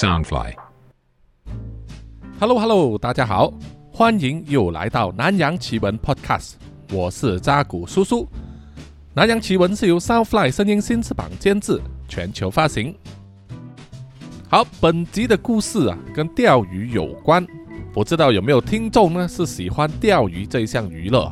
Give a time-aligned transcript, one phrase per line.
[0.00, 0.54] Soundfly。
[2.38, 3.52] Hello Hello，大家好，
[3.92, 6.52] 欢迎又来到南洋奇闻 Podcast，
[6.90, 8.26] 我是扎古叔叔。
[9.12, 11.78] 南洋奇闻是由 Soundfly 声音新翅膀监制，
[12.08, 12.94] 全球发行。
[14.48, 17.46] 好，本集的故事啊，跟钓鱼有关。
[17.92, 21.30] 不知道有没有听众呢是喜欢钓鱼这一项娱乐？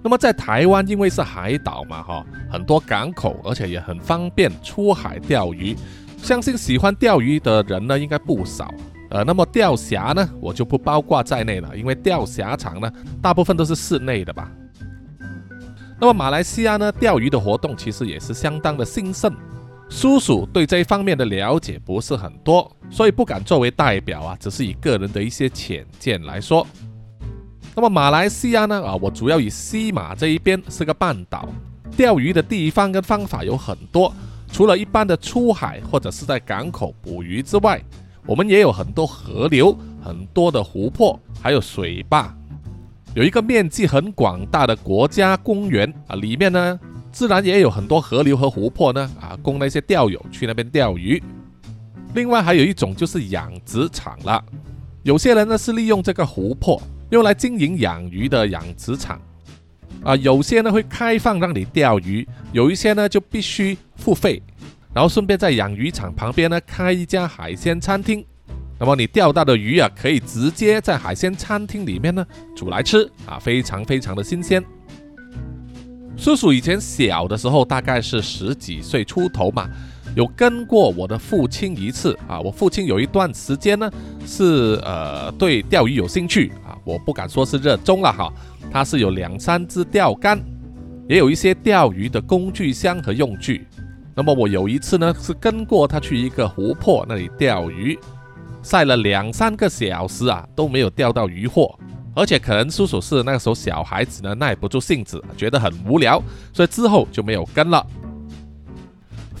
[0.00, 5.74] 那么在台湾，因为是海岛嘛，哈，很多港口，而且也很方便出海钓鱼。
[6.24, 8.72] 相信喜欢钓鱼的人呢，应该不少。
[9.10, 14.50] 呃，那么钓峡呢，我就不包括在内了，因为钓峡场呢，大部分都是室内的吧。
[16.00, 19.30] 那么马来西亚呢，钓鱼的活动其实也是相当的兴盛。
[19.90, 26.66] 叔叔对这一方面的了解不是很多，所以不敢作为代表啊，只是以个人的一些浅见来说。
[27.76, 31.46] 那么马来西亚呢，啊，我主要以西马这一边是个半岛，
[31.94, 34.12] 钓鱼的地方跟方法有很多，
[34.54, 37.82] 除了一般的出海或者是在港口捕鱼之外，
[38.24, 42.32] 我们也有很多河流、很多的湖泊，还有水坝，
[43.16, 46.78] 有一个面积很广大的国家公园啊，里面呢。
[47.10, 51.20] 自然也有很多河流和湖泊呢，啊，供那些钓友去那边钓鱼。
[52.14, 54.44] 另外还有一种就是养殖场了，
[55.02, 56.80] 有些人呢是利用这个湖泊
[57.10, 59.20] 用来经营养鱼的养殖场，
[60.04, 64.42] 啊，有些呢会开放让你钓鱼，有一些呢就必须付费，
[64.92, 68.24] 然后顺便在养鱼场旁边呢开一家海鲜餐厅，
[68.78, 72.24] 那么你钓到的鱼啊可以直接在海鲜餐厅里面呢
[72.54, 74.62] 煮来吃，啊，非常非常的新鲜。
[76.16, 79.68] 叔叔以前小的时候，大概是十几岁出头嘛，
[80.14, 82.40] 有跟过我的父亲一次啊。
[82.40, 83.90] 我父亲有一段时间呢，
[84.26, 88.32] 是呃对钓鱼有兴趣啊，我不敢说是热衷了哈。
[88.70, 90.40] 他是有两三支钓竿，
[91.08, 93.66] 也有一些钓鱼的工具箱和用具。
[94.16, 97.98] 那么我有一次呢，是跟过他去一个湖泊那里钓鱼，
[98.62, 101.76] 晒了两三个小时啊，都没有钓到鱼货。
[102.16, 106.22] 而且可能叔叔是那个时候小孩子呢，耐不住性子，觉得很无聊，
[106.52, 107.84] 所以之后就没有跟了。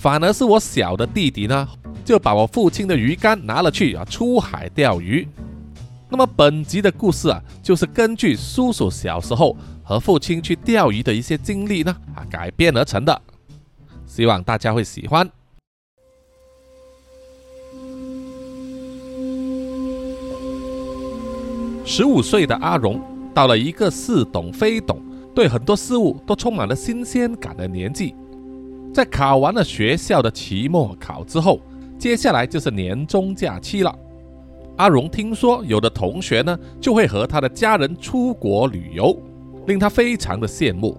[0.04, 1.66] 反而是我小的弟弟呢，
[2.04, 5.26] 就把我父亲的鱼竿拿了去啊，出海钓鱼。
[6.10, 13.18] 那么本集的故事啊，就是根据叔叔小时候和父亲去钓鱼的一些经历呢啊改编而成的，
[14.06, 15.26] 希望大家会喜欢。
[21.86, 23.00] 十五岁的阿荣
[23.32, 25.02] 到了一个似懂非懂、
[25.34, 28.14] 对很多事物都充满了新鲜感的年纪。
[28.94, 31.58] 在考完了学校的期末考之后，
[31.98, 33.92] 接下来就是年终假期了。
[34.76, 39.20] 阿荣听说有的同学呢就会和他的家人出国旅游，
[39.66, 40.96] 令他非常的羡慕。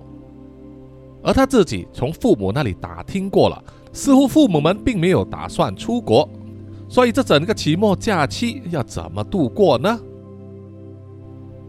[1.24, 3.64] 而他自己从父母那里打听过了，
[3.94, 6.30] 似乎父母们并没有打算出国，
[6.90, 9.98] 所以这整个期末假期要怎么度过呢？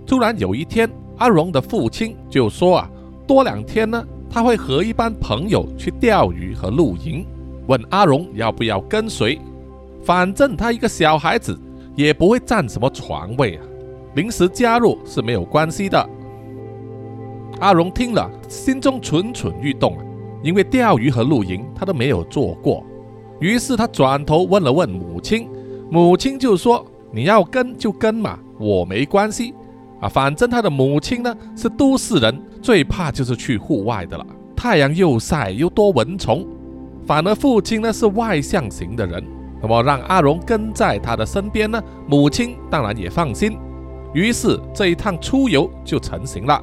[0.05, 2.91] 突然有一天，阿荣的父亲就说啊，
[3.29, 7.27] 多两天呢，他会和一班朋友去钓鱼和露营，
[7.67, 9.41] 问阿荣要不要跟随。
[10.05, 11.59] 反正他一个小孩子，
[11.95, 13.63] 也不会占什么床位啊，
[14.15, 16.09] 临时加入是没有关系的。
[17.61, 20.05] 阿荣听了，心中蠢蠢欲动啊，
[20.43, 22.85] 因为钓鱼和露营他都没有做过。
[23.41, 25.49] 于是他转头问了问母亲，
[25.91, 29.55] 母亲就说：“你要跟就跟嘛，我没关系。”
[30.01, 36.45] 啊，反正他的母亲呢是都市人，最怕就是去户外的了，太阳又晒又多蚊虫。
[37.07, 39.23] 反而父亲呢是外向型的人，
[39.63, 43.57] 那么让阿荣跟在他的身边呢，母亲当然也放心。
[44.13, 46.61] 于是这一趟出游就成型了。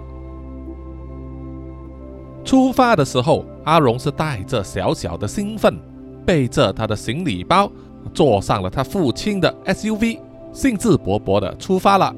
[2.43, 5.79] 出发的时候，阿荣是带着小小的兴奋，
[6.25, 7.71] 背着他的行李包，
[8.13, 10.19] 坐上了他父亲的 SUV，
[10.51, 12.13] 兴致勃勃的出发了。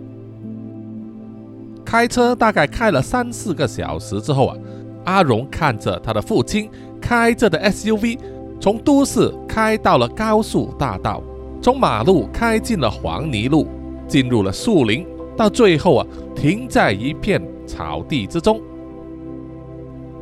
[1.85, 4.57] 开车大概开了三四个小时之后啊，
[5.05, 6.69] 阿荣看着他的父亲
[6.99, 8.17] 开着的 SUV
[8.59, 11.21] 从都市开到了高速大道，
[11.61, 13.67] 从马路开进了黄泥路，
[14.07, 15.05] 进入了树林，
[15.37, 18.59] 到最后啊停在一片草地之中。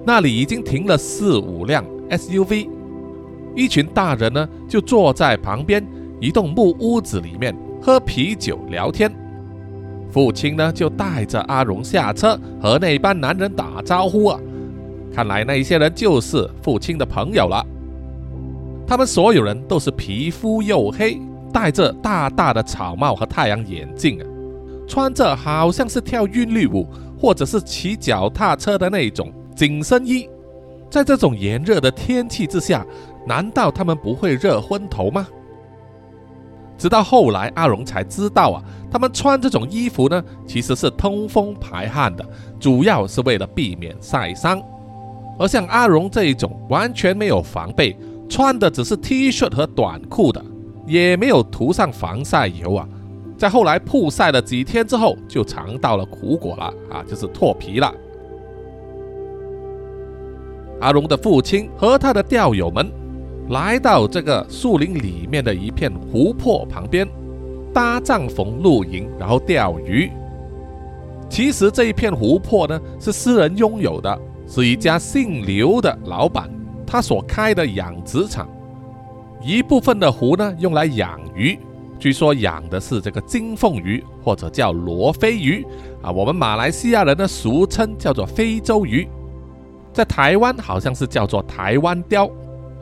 [0.05, 2.67] 那里已经停了四五辆 SUV，
[3.55, 5.81] 一群大人呢就坐在旁边
[6.19, 9.09] 一栋木屋子里面喝啤酒聊天。
[10.13, 14.39] 父亲呢，就带着阿荣下车，和那班男人打招呼啊。
[15.11, 17.65] 看来那些人就是父亲的朋友了。
[18.85, 21.19] 他们所有人都是皮肤黝黑，
[21.51, 24.25] 戴着大大的草帽和太阳眼镜啊，
[24.87, 26.87] 穿着好像是跳韵律舞
[27.19, 30.29] 或者是骑脚踏车的那种紧身衣。
[30.91, 32.85] 在这种炎热的天气之下，
[33.25, 35.27] 难道他们不会热昏头吗？
[36.83, 42.27] 直到后来，阿荣才知道啊，他们穿这种衣服呢，其实是通风排汗的，
[42.59, 44.61] 主要是为了避免晒伤。
[45.39, 47.97] 而像阿荣这一种完全没有防备，
[48.27, 50.43] 穿的只是 T 恤和短裤的，
[50.85, 52.85] 也没有涂上防晒油啊，
[53.37, 57.93] 在后来曝晒了几天之后，就尝到了苦果了啊，就是脱皮了。
[60.81, 62.91] 阿荣的父亲和他的钓友们
[63.49, 67.07] 来到这个树林里面的一片湖泊旁边，
[67.73, 70.09] 搭帐篷露营，然后钓鱼。
[71.29, 74.19] 其实这一片湖泊呢，是私人拥有的。
[74.45, 76.49] 是一家姓刘的老板，
[76.85, 78.45] 他所开的养殖场，
[79.41, 81.57] 一部分的湖呢用来养鱼，
[81.97, 85.65] 据说养的是这个金凤鱼或者叫罗非鱼
[86.01, 89.07] 啊，我们马来西亚人呢俗称叫做非洲鱼，
[89.93, 92.29] 在台湾好像是叫做台湾鲷，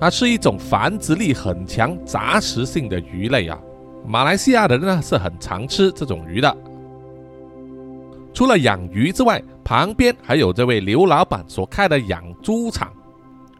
[0.01, 3.55] 它是一种繁殖力很强、杂食性的鱼类啊，
[4.03, 6.57] 马来西亚人呢是很常吃这种鱼的。
[8.33, 12.91] 除了养鱼之外，旁边还有这位刘老板所开的养猪场，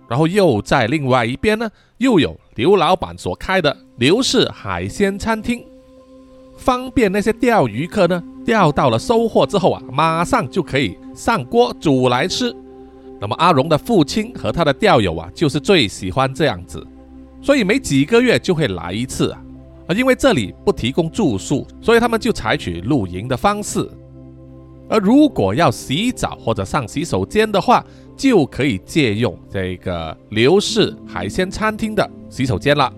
[0.09, 5.63] 然后又在另外一边呢，又有刘老板所开的刘氏海鲜餐厅，
[6.57, 12.51] 方便那些钓鱼客呢，钓到了收获之后啊，马上就可以上锅煮来吃。
[13.21, 16.83] 那么阿荣的父亲和他的钓友啊，就是最喜欢这样子，
[17.39, 19.44] 所以每几个月就会来一次啊。
[19.88, 23.88] 啊，因为这里不提供住宿，所以他们就采取露营的方式。
[24.89, 27.85] 而如果要洗澡或者上洗手间的话，
[28.18, 32.91] 就可以借用这个刘氏海鲜餐厅的洗手间了。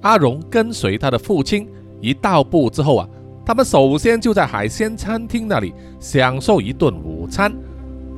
[0.00, 1.68] 阿荣跟随他的父亲
[2.00, 3.08] 一到步之后啊，
[3.48, 7.50] 他们首先就在海鲜餐厅那里享受一顿午餐。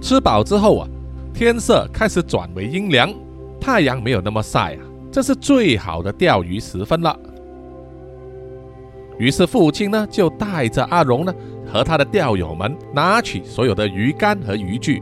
[0.02, 0.88] 吃饱之后啊，
[1.32, 3.14] 天色开始转为阴凉，
[3.60, 7.16] 太阳没有那么晒啊，这是最好的钓鱼时分了。
[9.20, 11.32] 于是父亲呢，就带着阿荣呢
[11.64, 15.00] 和他的钓友们，拿起所有的鱼竿和渔具，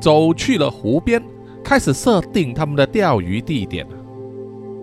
[0.00, 1.20] 走去了湖边，
[1.64, 3.84] 开始设定他们的钓鱼地点。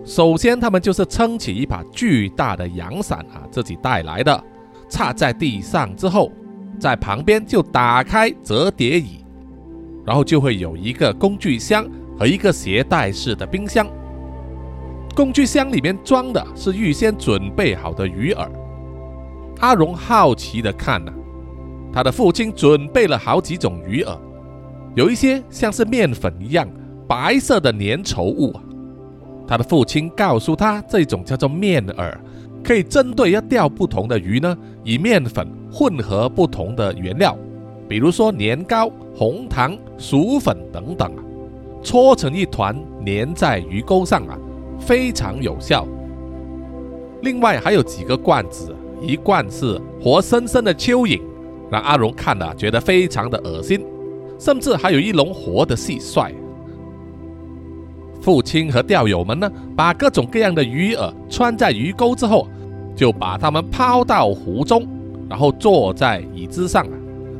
[0.04, 4.44] 首先，他们就是撑起一把巨大的阳伞啊，自己带来的，
[4.88, 6.32] 插在地上之后，
[6.78, 9.24] 在旁边就打开折叠椅，
[10.04, 11.86] 然后就会有一个工具箱
[12.18, 13.86] 和一个携带式的冰箱。
[15.14, 18.48] 工具箱里面装的是预先准备好的鱼饵。
[19.60, 21.12] 阿荣好奇地看呢，
[21.92, 24.18] 他的父亲准备了好几种鱼饵，
[24.96, 26.68] 有一些像是面粉一样
[27.06, 28.52] 白色的粘稠物。
[29.46, 32.14] 他的父亲告诉他，这种叫做面饵，
[32.62, 37.36] 可以针对要钓不同的鱼呢，以面粉混合不同的原料，
[37.88, 41.22] 比如说年糕、红糖、薯粉等等啊，
[41.82, 44.38] 搓成一团粘在鱼钩上啊。
[44.84, 45.86] 非常有效。
[47.22, 51.22] 另外还有几个罐子，一罐是活生生的蚯蚓，
[51.70, 53.80] 让阿荣看了觉得非常的恶心。
[54.40, 56.32] 甚至还有一笼活的蟋蟀。
[58.22, 62.48] 父亲和钓友们呢，把各种各样的鱼饵穿在鱼钩之后，
[62.94, 64.86] 就把它们抛到湖中，
[65.28, 66.86] 然后坐在椅子上，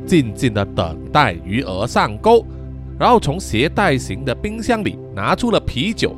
[0.05, 2.45] 静静的等待鱼饵上钩，
[2.99, 6.13] 然后从携带型的冰箱里拿出了啤酒。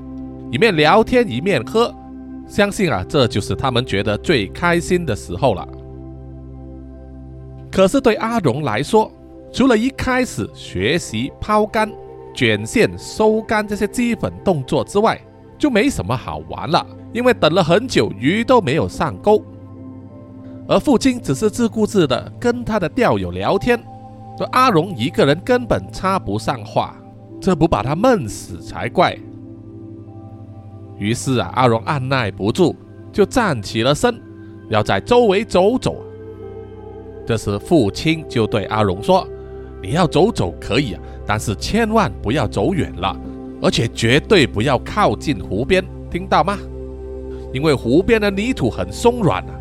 [0.52, 1.94] 一面聊天一面喝，
[2.48, 5.68] 相信啊，这就是他们觉得最开心的时候了。
[7.72, 9.12] 可是对阿荣来说，
[9.52, 11.92] 除了一开始学习抛竿、
[12.36, 15.20] 卷线、收竿这些基本动作之外，
[15.58, 16.86] 就没什么好玩了。
[17.14, 19.42] 因为等了很久，鱼都没有上钩，
[20.68, 23.82] 而父亲只是自顾自的跟他的钓友聊天，
[24.38, 26.94] 说阿荣一个人根本插不上话，
[27.40, 29.18] 这不把他闷死才怪。
[30.98, 32.76] 于是啊，阿荣按耐不住，
[33.14, 34.22] 就站起了身，
[34.70, 35.96] 要在周围走走。
[37.26, 39.28] 这时，父亲就对阿荣说
[39.86, 43.16] ：“你要走走可以啊，但是千万不要走远了，
[43.62, 46.58] 而且绝对不要靠近湖边，听到吗？
[47.54, 49.54] 因为湖边的泥土很松软啊，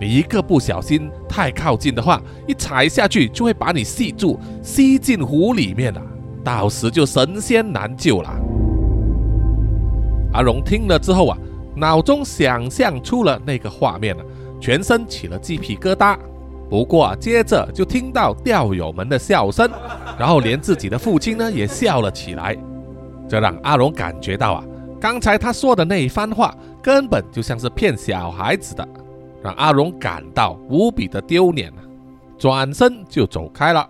[0.00, 6.00] 你一个不小心太靠近的话，一踩下去就会把你吸住，吸进湖里面了，
[6.42, 8.30] 到时就神仙难救了。”
[10.32, 11.36] 阿荣听了之后啊，
[11.76, 14.24] 脑中想象出了那个画面了，
[14.58, 16.16] 全身起了鸡皮疙瘩。
[16.68, 19.70] 不过，接着就听到钓友们的笑声，
[20.18, 22.56] 然后连自己的父亲呢也笑了起来。
[23.28, 24.64] 这让阿荣感觉到啊，
[25.00, 28.88] 刚才他说的那一番话根本就像是骗小孩子的，
[29.42, 31.82] 让阿荣感到无比的丢脸啊，
[32.36, 33.88] 转身就走开了。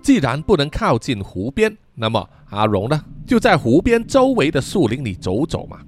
[0.00, 5.78] 既然不能靠近湖边，那么阿荣呢，就在湖边周围的树林里走走嘛。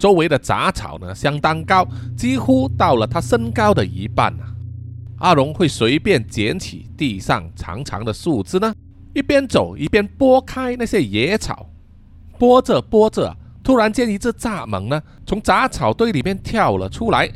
[0.00, 4.48] 周围的杂草呢相当高，几乎到了他身高的一半啊。
[5.18, 8.74] 阿荣会随便捡起地上长长的树枝呢，
[9.14, 11.68] 一边走一边拨开那些野草，
[12.38, 17.30] 拨着拨着，突然间一只蚱蜢呢从杂草堆里面跳了出来，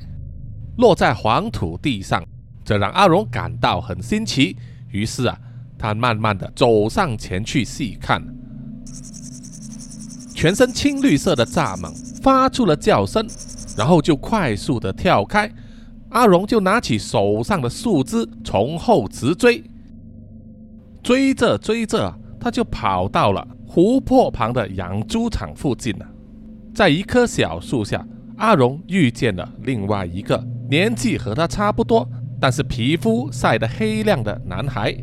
[0.79, 2.25] 落在黄土地上，
[2.65, 4.57] 这让阿荣感到很新奇。
[4.91, 5.39] 于是啊，
[5.79, 8.23] 他慢慢的走上前去细看，
[10.35, 11.93] 全身青绿色的蚱蜢
[12.25, 13.23] 发出了叫声，
[13.77, 15.53] 然后就快速的跳开。
[16.09, 19.63] 阿荣就拿起手上的树枝，从后直追。
[21.03, 26.07] 追着追着，他就跑到了湖泊旁的养猪场附近了。
[26.75, 28.03] 在一棵小树下，
[28.39, 32.09] 阿荣遇见了另外一个年纪和他差不多，
[32.41, 34.97] 但是皮肤晒得黑亮的男孩。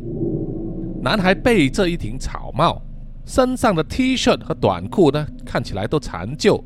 [1.00, 2.82] 男孩背着一顶草帽，
[3.24, 6.62] 身上的 T 恤和短裤呢，看起来都残旧，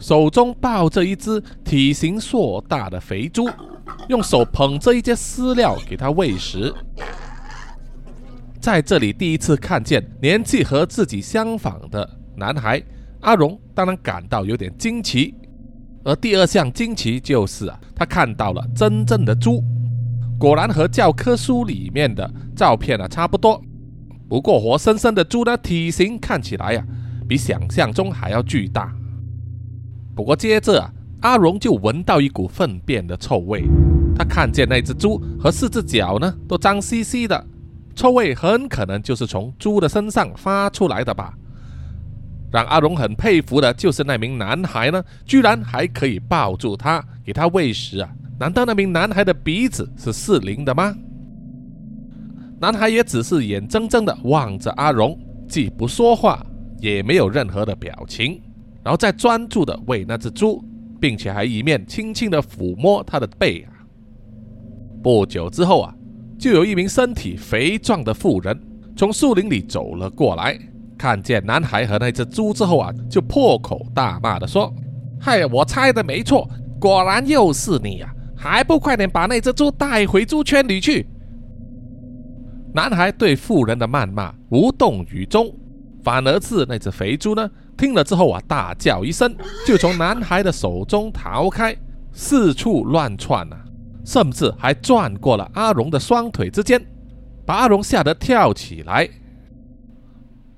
[0.00, 3.48] 手中抱着一只体型硕大的肥猪。
[4.08, 6.72] 用手捧着一些饲料给它喂食，
[8.60, 12.82] 在这里第一次看见年纪和自己相仿的男孩，
[13.20, 15.34] 阿荣当然感到有点惊奇。
[16.02, 19.62] 而第二项惊奇就是啊，他看到了真正的猪，
[20.38, 23.62] 果然和教科书里面的照片啊差不多。
[24.28, 26.84] 不过活生生的猪的，体型看起来呀，
[27.28, 28.92] 比想象中还要巨大。
[30.20, 30.92] 不过接着啊。
[31.22, 33.64] 阿荣就闻到一股粪便的臭味，
[34.14, 37.46] 他看见那只猪和四只脚呢都脏兮兮的，
[37.94, 41.32] 臭味很可能就是从猪的身上发出来的吧。
[42.52, 48.10] 让阿荣很佩服的就是那名男孩呢，居然还可以抱住他，给他喂食啊！
[48.38, 50.94] 难道那名男孩的鼻子是适灵的吗？
[52.60, 56.44] 男孩也只是眼睁睁的望着阿荣，既不说话，
[56.78, 58.40] 也没有任何的表情，
[58.82, 60.64] 然后再专注的喂那只猪。
[61.00, 63.72] 并且还一面轻轻的抚摸他的背啊。
[65.02, 65.94] 不久之后啊，
[66.38, 68.60] 就有一名身体肥壮的妇人
[68.94, 70.58] 从树林里走了过来，
[70.98, 74.70] 看见男孩和那只猪之后啊，就破口大骂的说
[75.18, 76.46] ：“嗨，我猜的没错，
[76.78, 78.14] 果然又是你呀！
[78.36, 81.06] 还不快点把那只猪带回猪圈里去！”
[82.74, 85.50] 男孩对妇人的谩骂无动于衷，
[86.04, 87.50] 反而是那只肥猪呢。
[87.80, 89.34] 听了之后啊，大叫一声，
[89.66, 91.74] 就从男孩的手中逃开，
[92.12, 93.56] 四处乱窜啊，
[94.04, 96.78] 甚至还转过了阿荣的双腿之间，
[97.46, 99.08] 把阿荣吓得跳起来。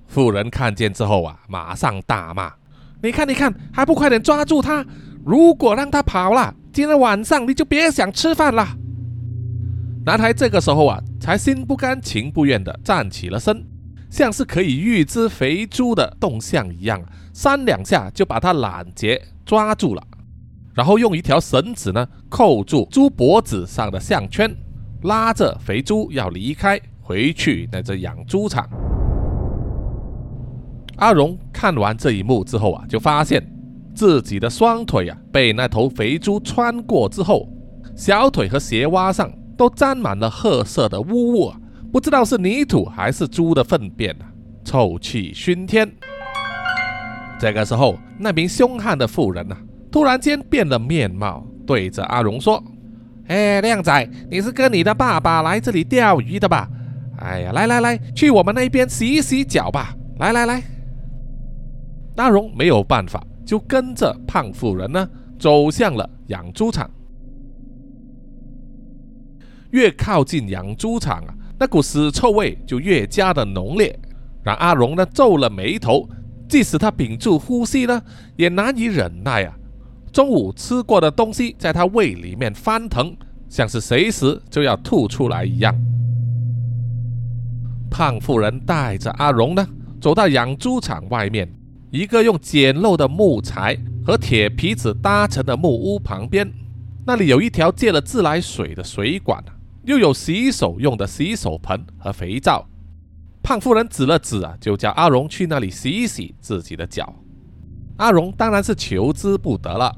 [0.09, 2.53] 妇人看见之后啊，马上大骂
[3.01, 4.85] ：“你看，你看，还不快点抓住他！
[5.25, 8.67] 如果让他跑了，今天晚上你就别想吃饭了。”
[10.05, 13.65] 男孩这个时候啊，才心不甘情不愿地站起了身。
[14.13, 17.03] 像是可以预知肥猪的动向一样，
[17.33, 20.07] 三两下就把它揽结抓住了，
[20.75, 24.55] 然后用一条绳子呢扣住猪脖子上的项圈，
[25.05, 28.69] 拉着肥猪要离开，回去那只养猪场。
[30.97, 33.43] 阿荣看完这一幕之后啊，就发现
[33.95, 37.49] 自己的双腿啊被那头肥猪穿过之后，
[37.97, 41.59] 小腿和鞋袜上都沾满了褐色的污物啊。
[41.93, 44.25] 不知道是泥土还是猪的粪便啊，
[44.65, 45.87] 臭气熏天。
[47.39, 49.59] 这个时候，那名凶悍的妇人啊，
[49.91, 52.65] 突然间变了面貌，对着阿荣说
[53.29, 56.67] ：“哎，靓仔，你是跟你的爸爸来这里钓鱼的吧？
[57.19, 59.95] 哎呀，来来来，去我们那边洗洗脚吧！
[60.19, 60.63] 来来来。”
[62.17, 65.07] 阿荣没有办法，就跟着胖妇人呢，
[65.39, 66.91] 走向了养猪场。
[69.73, 71.35] 越靠近养猪场啊。
[71.63, 73.97] 那股屎臭味就越加的浓烈，
[74.43, 76.09] 让阿荣呢皱了眉头，
[76.49, 78.03] 即使他屏住呼吸呢，
[78.35, 79.55] 也难以忍耐啊。
[80.13, 83.17] 中午吃过的东西在他胃里面翻腾，
[83.49, 85.73] 像是随时就要吐出来一样。
[87.89, 89.65] 胖妇人带着阿荣呢，
[90.01, 91.49] 走到养猪场外面
[91.93, 96.53] 一个用简陋的木材和铁皮子搭成的木屋旁边，
[97.07, 99.41] 那里有一条借了自来水的水管
[99.85, 102.67] 又有洗手用的洗手盆和肥皂，
[103.43, 107.15] 胖妇人指了指啊，就叫阿荣去那里洗一洗自己的脚。
[107.97, 109.95] 阿荣当然是求之不得了。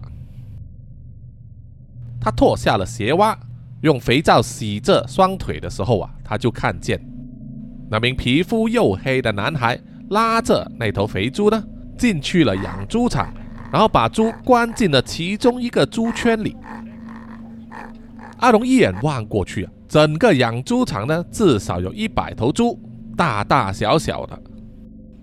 [2.21, 3.39] 他脱下了鞋袜，
[3.83, 6.99] 用肥皂洗着双腿的时候啊，他就看见
[7.91, 11.63] 那名皮肤黝黑的男孩拉着那头肥猪呢，
[11.99, 13.33] 进去了养猪场，
[13.71, 16.57] 然后把猪关进了其中一个猪圈里。
[18.39, 22.77] 阿荣一眼望过去啊，整个养猪场呢，至少有一百头猪，
[23.17, 24.37] 大大小小的。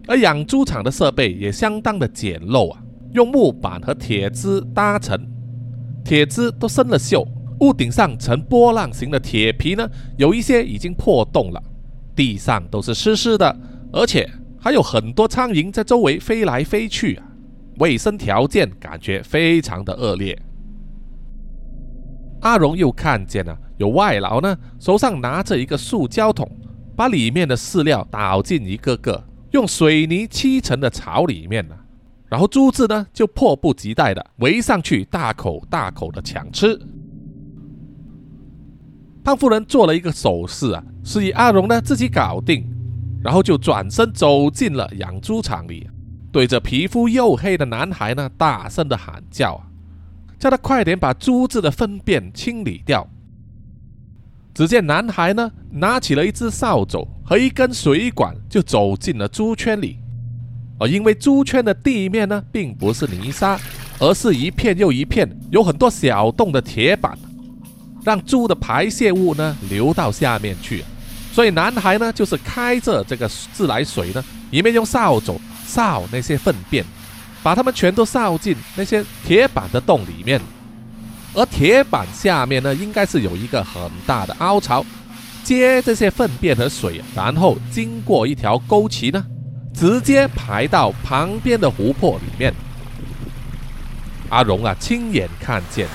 [0.08, 5.20] 而养猪场的设备也相当的简陋啊，用木板和铁枝搭成，
[6.06, 7.28] 铁枝都生了锈，
[7.60, 9.86] 屋顶上呈波浪形的铁皮呢，
[10.16, 11.62] 有一些已经破洞了，
[12.16, 13.54] 地上都是湿湿的，
[13.92, 14.26] 而且
[14.58, 17.26] 还有很多苍蝇在周围飞来飞去啊，
[17.80, 20.42] 卫生条件感觉非常的恶劣。
[22.40, 26.48] 阿荣又看见了有外劳呢，手上拿着一个塑胶桶，
[26.96, 29.24] 把里面的饲料倒进一个个
[29.54, 31.76] 用水泥砌成的槽里面呢。
[32.30, 36.80] 然后猪子呢就迫不及待的围上去，大口大口的抢吃。
[39.24, 42.64] 胖夫人做了一个手势啊，示意阿荣呢自己搞定，
[43.24, 45.90] 然后就转身走进了养猪场里，
[46.32, 49.66] 对着皮肤黝黑的男孩呢大声的喊叫啊，
[50.38, 53.10] 叫他快点把猪子的粪便清理掉。
[54.54, 59.98] 只见男孩呢拿起了一只扫帚和一根水管，就走进了猪圈里。
[60.80, 63.60] 而因为猪圈的地面呢，并不是泥沙，
[64.00, 67.18] 而是一片又一片有很多小洞的铁板，
[68.04, 70.84] 让猪的排泄物呢流到下面去。
[71.32, 76.84] 所以男孩呢，就是开着这个自来水呢，一面用扫帚扫那些粪便，
[77.42, 80.42] 把它们全都扫进那些铁板的洞里面。
[81.34, 84.86] 而铁板下面呢，应该是有一个很大的凹槽，
[85.44, 89.24] 接这些粪便和水，然后经过一条沟渠呢。
[89.74, 92.54] 直接排到旁边的湖泊里面。
[94.28, 95.88] 阿荣啊，亲眼看见，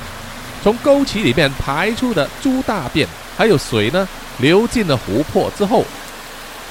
[0.63, 5.85] 从沟渠里面排出的猪大便还有水呢，流进了湖泊之后，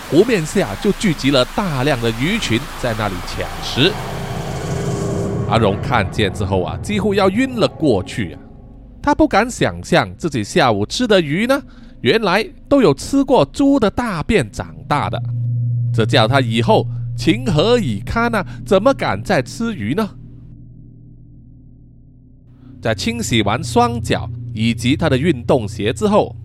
[0.09, 3.93] 湖面下就聚集了大量的鱼群在那里抢食。
[5.47, 8.39] 阿荣看见之后啊，几乎要晕了过去啊！
[9.05, 11.61] 他不敢想象自己下午吃的鱼呢，
[12.01, 15.21] 原来都有吃过猪的大便长大的。
[15.93, 18.43] 这叫他以后情何以堪呢？
[18.65, 20.09] 怎么敢再吃鱼呢？
[22.81, 26.35] 在清洗完双脚以及他的运动鞋之后，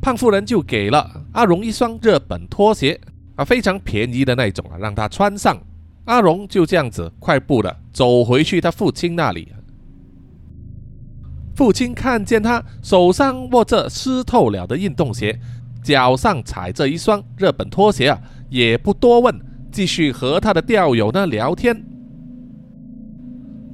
[0.00, 2.98] 胖夫人就给了阿荣一双日本拖鞋
[3.36, 5.60] 啊，非常便宜的那种啊，让他穿上。
[6.06, 9.52] 阿荣就这样子快步的走回去他父亲那里。
[11.58, 15.36] 父亲看见他手上握着湿透了的运动鞋，
[15.82, 18.20] 脚上踩着一双日本拖鞋啊。
[18.48, 19.34] 也不多问，
[19.72, 21.84] 继续和他的钓友呢聊天。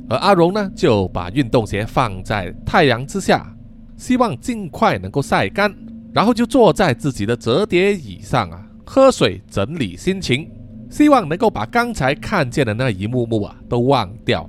[0.08, 3.54] 而阿荣呢，就把运动鞋放在太阳之下，
[3.98, 5.70] 希望尽快能够晒干，
[6.14, 10.50] 然后就坐在自己的折叠椅上啊，喝水整理心情，
[10.88, 14.48] 希望能够把刚才看见的那一幕幕啊都忘掉。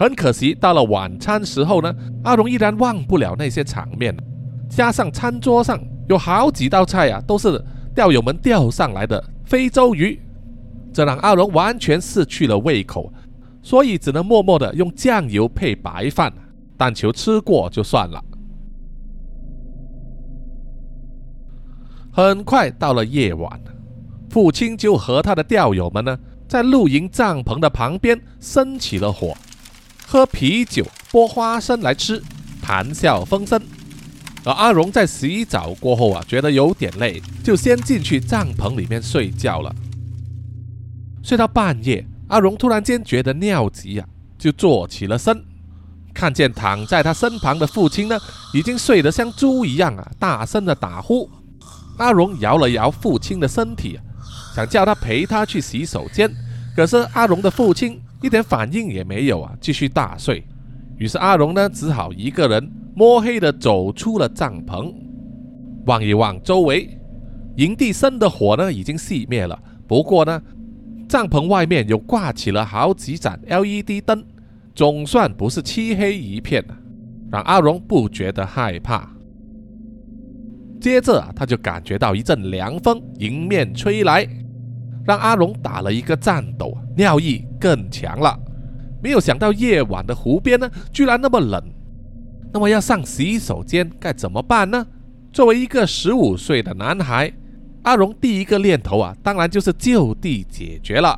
[0.00, 4.16] 很可惜，到了晚餐时候呢，阿荣依然忘不了那些场面，
[4.66, 7.62] 加上餐桌上有好几道菜啊，都是。
[7.92, 10.18] 钓友们钓上来的非洲鱼，
[10.92, 13.12] 这让阿荣完全失去了胃口，
[13.62, 16.32] 所以只能默默的用酱油配白饭，
[16.78, 18.24] 但求吃过就算了。
[22.12, 23.60] 很快到了夜晚，
[24.30, 26.16] 父亲就和他的钓友们呢，
[26.48, 29.36] 在露营帐篷的旁边生起了火，
[30.12, 32.20] 喝啤酒、剥花生来吃，
[32.60, 33.62] 谈笑风生。
[34.42, 39.72] 而阿荣在洗澡过后啊，觉得有点累，就先进去帐篷里面睡觉了。
[41.22, 45.44] 睡到半夜，阿荣突然间觉得尿急啊，就坐起了身，
[46.12, 48.18] 看见躺在他身旁的父亲呢，
[48.52, 51.30] 已经睡得像猪一样啊，大声的打呼。
[51.98, 53.96] 阿荣摇了摇父亲的身体，
[54.56, 56.28] 想叫他陪他去洗手间，
[56.74, 60.44] 可是阿荣的父亲一点反应也没有啊，继续大睡。
[60.98, 62.70] 于是阿荣呢，只好一个人。
[62.92, 64.92] 摸黑的走出了帐篷，
[65.86, 66.98] 望一望周围，
[67.56, 69.58] 营地生的火呢已经熄灭了。
[69.86, 70.42] 不过呢，
[71.08, 74.22] 帐篷外面又挂起了好几盏 LED 灯，
[74.74, 76.62] 总算不是漆黑一片
[77.30, 79.08] 让阿荣不觉得害怕。
[80.78, 84.28] 接着啊，他就感觉到一阵凉风迎面吹来，
[85.06, 88.36] 让阿荣打了一个颤抖，尿意更强了。
[89.02, 91.62] 没有想到夜晚的湖边呢，居然那么冷。
[92.52, 94.84] 那么要上洗手间该怎么办呢？
[95.32, 97.32] 作为一个十五岁的男孩，
[97.82, 101.16] 阿荣第一个念头啊，当然就是就地解决了。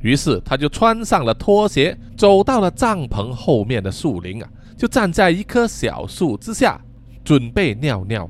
[0.00, 6.80] 于是他就穿上了拖鞋，走到了帐篷后面的树林啊，就站在一棵小树之下，
[7.24, 8.28] 准备尿尿。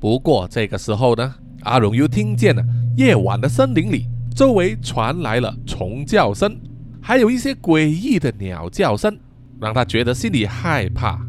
[0.00, 2.62] 不过这个时候呢，阿荣又听见了
[2.96, 4.06] 夜晚的森林里
[4.40, 6.58] 周围传来了虫叫声，
[6.98, 9.14] 还有一些诡异的鸟叫声。
[9.60, 11.20] 让他觉得心里害怕，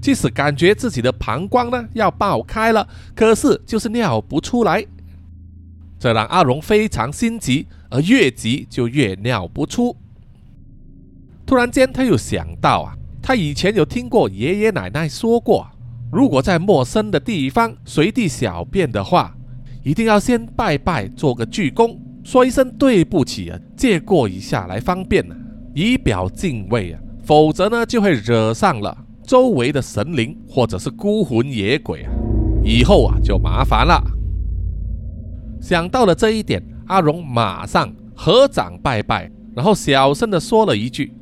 [0.00, 4.82] 即使感觉自己的膀胱呢要爆开了，可是就是尿不出来。
[5.98, 9.94] 这让阿荣非常心急，而越急就越尿不出。
[11.44, 15.68] 突然间，他又想到啊，他以前有听过爷爷奶奶说过，
[16.10, 19.36] 如果在陌生的地方随地小便的话，
[19.82, 25.34] 一定要先拜拜，做个鞠躬，说一声对不起啊，借过一下来方便呢，
[25.74, 32.12] 以表敬畏啊，否则呢就会惹上了周围的神灵或者是孤魂野鬼啊，
[32.64, 34.00] 以后啊就麻烦了。
[35.60, 41.12] 想到了这一点，阿荣马上合掌拜拜，然后小声的说了一句。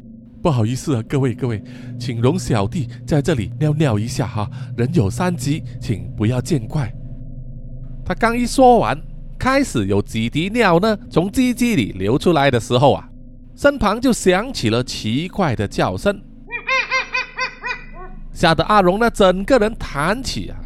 [0.42, 1.62] 不好意思啊，各位各位，
[1.98, 6.90] 请容小弟在这里尿尿一下哈，人有三急，请不要见怪。
[8.10, 9.00] 他刚一说完，
[9.38, 13.08] 开始有几滴尿呢从鸡鸡里流出来的时候啊，
[13.54, 16.20] 身旁就响起了奇怪的叫声，
[18.32, 20.58] 吓得阿荣呢整个人弹起啊，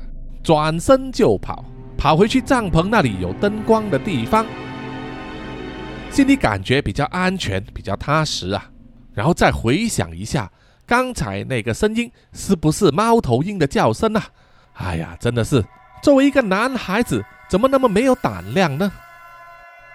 [0.42, 1.62] 转身就跑，
[1.98, 4.46] 跑回去帐篷那里有灯光的地方，
[6.08, 8.70] 心里感觉比较安全，比较踏实啊。
[9.12, 10.50] 然后再回想一下
[10.86, 14.24] 刚才那个声音是不是猫头鹰的叫声啊？
[14.76, 15.62] 哎呀，真的是
[16.04, 18.92] 作为一个男孩子，怎么那么没有胆量呢？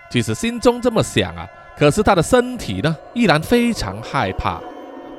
[0.09, 4.59] 即使心中这么想啊，可是他的身体呢，依然非常害怕。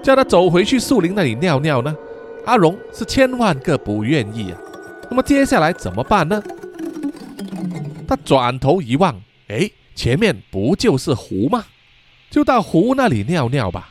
[0.03, 1.95] 叫他走回去树林那里尿尿呢，
[2.45, 4.59] 阿荣是千万个不愿意啊。
[5.09, 6.43] 那么接下来怎么办呢？
[8.09, 9.15] 他转头一望，
[9.47, 11.65] 哎，前面不就是湖吗？
[12.31, 13.91] 就到湖那里尿尿吧。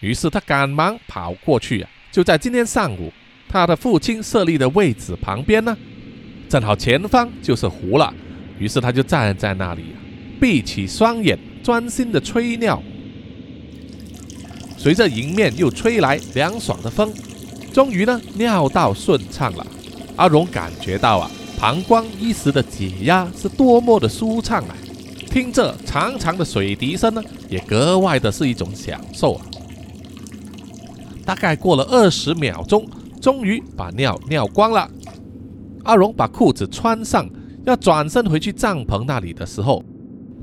[0.00, 1.90] 于是他赶忙跑过去啊！
[2.10, 3.12] 就在今天上午，
[3.50, 5.76] 他的父亲设立的位置旁边呢，
[6.52, 8.12] 正好前方就是湖了。
[8.58, 9.96] 于是他就站在那里，
[10.38, 12.82] 闭起双眼，专心的吹尿。
[14.76, 17.10] 随着迎面又吹来凉爽的风，
[17.72, 19.66] 终于呢尿道顺畅了。
[20.16, 24.76] 阿荣感觉到啊，膀胱一时的解压是多么的舒畅啊！
[25.30, 29.46] 听着长长的水滴声呢，也格外的是一种享受啊。
[31.24, 32.86] 大概过了二十秒钟，
[33.22, 34.86] 终于把尿尿光了。
[35.84, 37.28] 阿荣把裤子穿上，
[37.64, 39.84] 要转身回去帐篷那里的时候，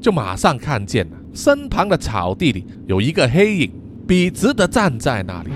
[0.02, 3.72] 就马上看见了身旁的草地里有一个黑影，
[4.08, 5.50] 笔直的站在那里，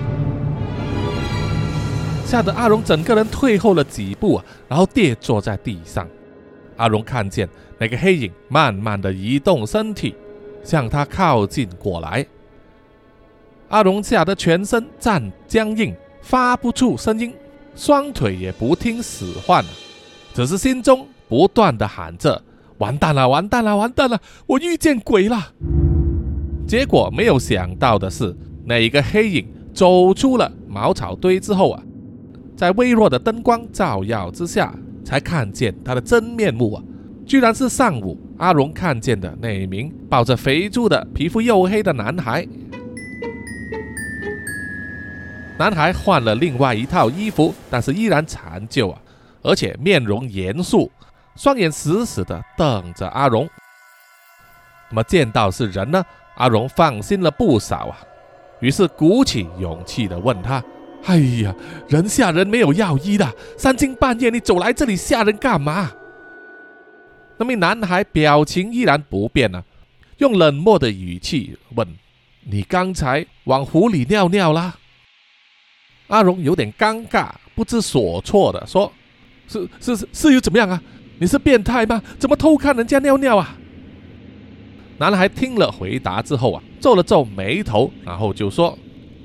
[2.26, 6.08] 吓得阿荣整个人退后了几步啊，然后跌坐在地上。
[6.78, 7.48] 阿荣看见。
[7.80, 10.16] 那个黑影慢慢的移动身体，
[10.64, 12.26] 向他靠近过来。
[13.68, 17.34] 阿荣吓得全身站僵硬，发不出声音，
[17.76, 19.70] 双腿也不听使唤了，
[20.34, 22.42] 只是心中不断的喊着
[22.78, 25.54] ：“完蛋了，完蛋了，完蛋了，我遇见鬼了！”
[26.68, 31.84] 结果没有想到的是，那一个黑影走出了茅草堆之后啊，
[32.56, 36.84] 在微弱的灯光照耀之下，才看见他的真面目啊！
[37.26, 42.48] 居然是上午阿荣看见的那一名抱着肥猪的皮肤黝黑的男孩。
[45.58, 49.00] 男孩换了另外一套衣服，但是依然残旧啊，
[49.44, 50.92] 而且面容严肃，
[51.36, 53.48] 双眼死死的瞪着阿荣。
[54.90, 56.04] 那么见到是人呢，
[56.36, 57.98] 阿荣放心了不少啊，
[58.62, 60.62] 于是鼓起勇气的问他
[61.06, 61.54] ：“哎呀，
[61.88, 65.92] 人吓人没有药医的，三更半夜你走来这里吓人干嘛？”
[67.38, 69.64] 那名男孩表情依然不变啊，
[70.18, 71.88] 用冷漠的语气问
[72.44, 74.78] ：“你刚才往湖里尿尿啦？”
[76.08, 78.92] 阿荣有点尴尬，不知所措的说
[79.48, 80.82] ：“是是是，又怎么样啊？
[81.20, 82.02] 你是变态吗？
[82.20, 83.58] 怎么偷看人家尿尿啊？”
[85.00, 88.78] 男孩听了回答之后啊，皱了皱眉头，然后就说：“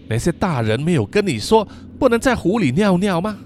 [0.09, 1.67] 那些大人没有跟你说
[1.99, 3.37] 不能在湖里尿尿吗？”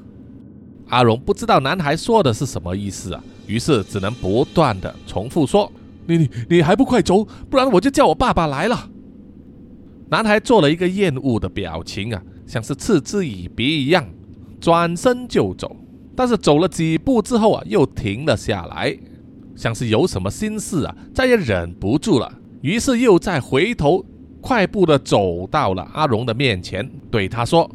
[0.89, 3.23] 阿荣不知道男孩说的是什么意思啊。
[3.47, 5.71] 于是只能不断的重复说
[6.07, 8.89] ：“你你你还不快走，不然我就叫我爸爸来了。”
[10.09, 14.07] 男孩做了一个厌恶的表情啊，像是嗤之以鼻一样，
[14.61, 15.75] 转身就走。
[16.15, 18.95] 但是走了几步之后啊，又停了下来，
[19.57, 22.31] 像是有什么心事啊，再也忍不住了。
[22.61, 24.05] 于是又再回头，
[24.43, 27.71] 快步的走到了阿荣的面前，对他说。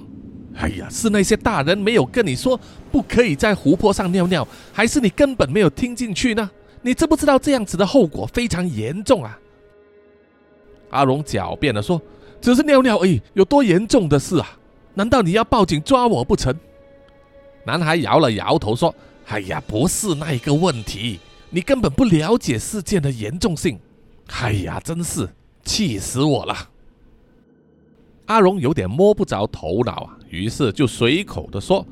[0.58, 2.60] 哎呀，是那些大人没有跟你说
[2.92, 6.48] 不可以在湖泊上尿尿，还是你根本没有听进去呢？
[6.84, 9.40] 你知不知道这样子的后果非常严重啊？
[10.92, 12.00] 阿荣狡辩的说
[12.40, 14.48] ：“只是尿尿而已，有多严重的事啊？
[14.98, 16.54] 难道你要报警抓我不成？”
[17.64, 18.94] 男孩摇了摇头说
[19.30, 21.20] ：“哎呀，不是那一个问题，
[21.52, 23.80] 你根本不了解事件的严重性。
[24.42, 25.30] 哎呀，真是
[25.64, 26.56] 气死我了！”
[28.26, 30.18] 阿荣有点摸不着头脑啊。
[30.30, 31.86] 于是就随口的说：“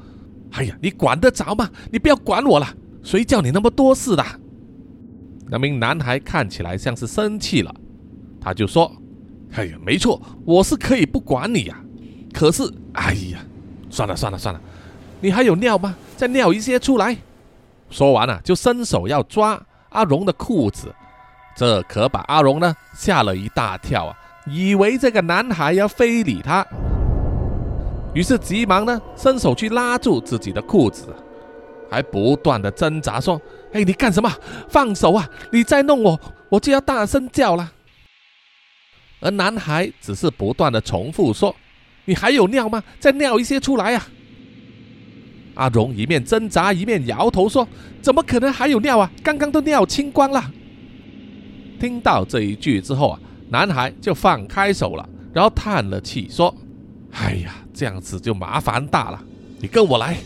[0.52, 1.70] 哎呀，你管得着吗？
[1.92, 2.68] 你不要管我了，
[3.04, 4.26] 谁叫你那么多事的？”
[5.48, 7.74] 那名男孩看起来像是生气了，
[8.42, 8.92] 他就说
[9.54, 11.85] ：“哎呀，没错，我是可以不管你呀，
[12.36, 13.40] 可是，哎呀，
[13.90, 14.60] 算了算了算了，
[15.22, 15.96] 你还有尿吗？
[16.18, 17.16] 再尿一些出来。”
[17.90, 19.58] 说完了，就伸手要抓
[19.90, 20.94] 阿荣的裤子，
[21.56, 24.18] 这可把阿荣呢吓了一大跳啊，
[24.48, 26.66] 以为这个男孩要非礼他，
[28.14, 31.08] 于是急忙呢伸手去拉住自己的裤子。
[31.90, 33.40] 还不断的挣扎说
[33.72, 34.30] ：“哎，你干什么？
[34.68, 35.30] 放手啊！
[35.52, 36.20] 你再弄我，
[36.50, 37.72] 我就要大声叫了。”
[39.22, 41.56] 而男孩只是不断的重复说
[42.06, 42.84] ：“你还有尿吗？
[43.00, 44.08] 再尿一些出来啊！”
[45.56, 47.68] 阿荣一面挣扎一面摇头说
[48.02, 49.10] ：“怎么可能还有尿啊？
[49.24, 50.52] 刚刚都尿清光了。”
[51.80, 56.54] 听到这一句之后啊，男孩就放开手了，然后叹了气说
[57.12, 59.24] ：“哎呀，这样子就麻烦大了，
[59.60, 60.18] 你跟我来。”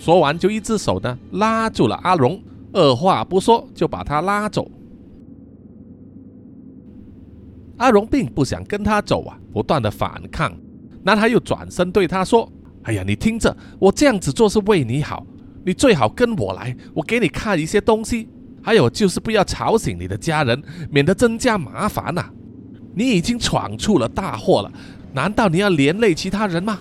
[0.00, 4.68] 说完，就一只手呢拉住了阿荣，二话不说就把他拉走。
[7.76, 10.52] 阿荣并不想跟他走啊，不断的反抗。
[11.02, 12.50] 男孩又转身对他说
[12.84, 15.26] ：“哎呀，你听着，我这样子做是为你好，
[15.64, 18.28] 你最好跟我来，我给你看一些东西。
[18.62, 22.30] 还有就是不要吵醒你的家人，免得增加麻烦呐。
[22.94, 24.70] 你已经闯出了大祸了，
[25.12, 26.78] 难道你要连累其他人吗？”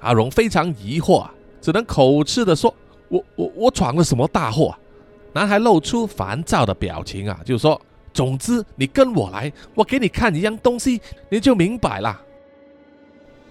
[0.00, 2.74] 阿荣非常疑惑，啊只能口吃的说
[3.08, 4.78] ：“我我我闯了什么大祸？”啊
[5.34, 7.80] 男孩露出烦躁的表情啊，就说
[8.12, 12.20] ：“总之，你跟我来，我给你看一样东西，你就明白了。”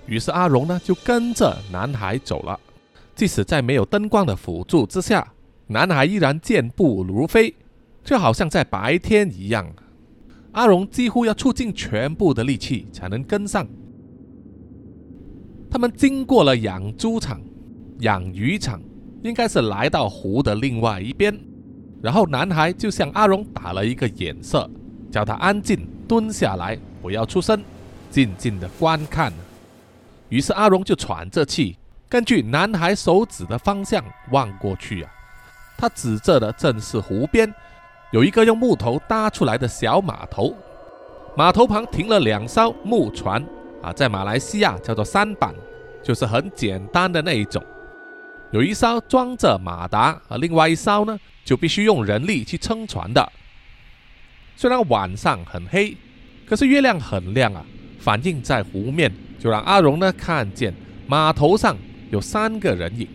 [0.08, 2.60] 于是阿荣呢就跟着男孩走了。
[3.16, 5.32] 即使在没有灯光的辅助之下，
[5.68, 7.54] 男孩依然健步如飞，
[8.04, 9.72] 就好像在白天一样。
[10.54, 13.68] 阿荣几乎要出尽全部的力气才能跟上。
[15.70, 17.42] 他们经过了养猪场、
[18.00, 18.82] 养鱼场，
[19.24, 21.40] 应该是来到湖的另外一边。
[22.02, 24.70] 然后男孩就向阿荣打了一个眼色，
[25.12, 27.62] 叫他安静蹲下来，不要出声，
[28.10, 29.32] 静静的观看。
[30.30, 31.78] 于是阿荣就喘着气，
[32.10, 35.12] 根据男孩手指的方向望过去啊，
[35.78, 37.54] 他指着的正是湖边，
[38.12, 40.56] 有一个用木头搭出来的小码头，
[41.36, 43.46] 码头旁停了两艘木船。
[43.84, 45.56] 啊，在马来西亚叫做三板，
[46.04, 47.64] 就是很简单的那一种。
[48.52, 53.32] 有一艘装着马达，而另外一艘呢，就必须用人力去撑船的。
[54.58, 55.96] 虽然晚上很黑，
[56.46, 57.66] 可是月亮很亮啊，
[57.98, 59.10] 反映在湖面，
[59.40, 60.74] 就让阿荣呢看见
[61.08, 61.78] 码头上
[62.10, 63.08] 有三个人影。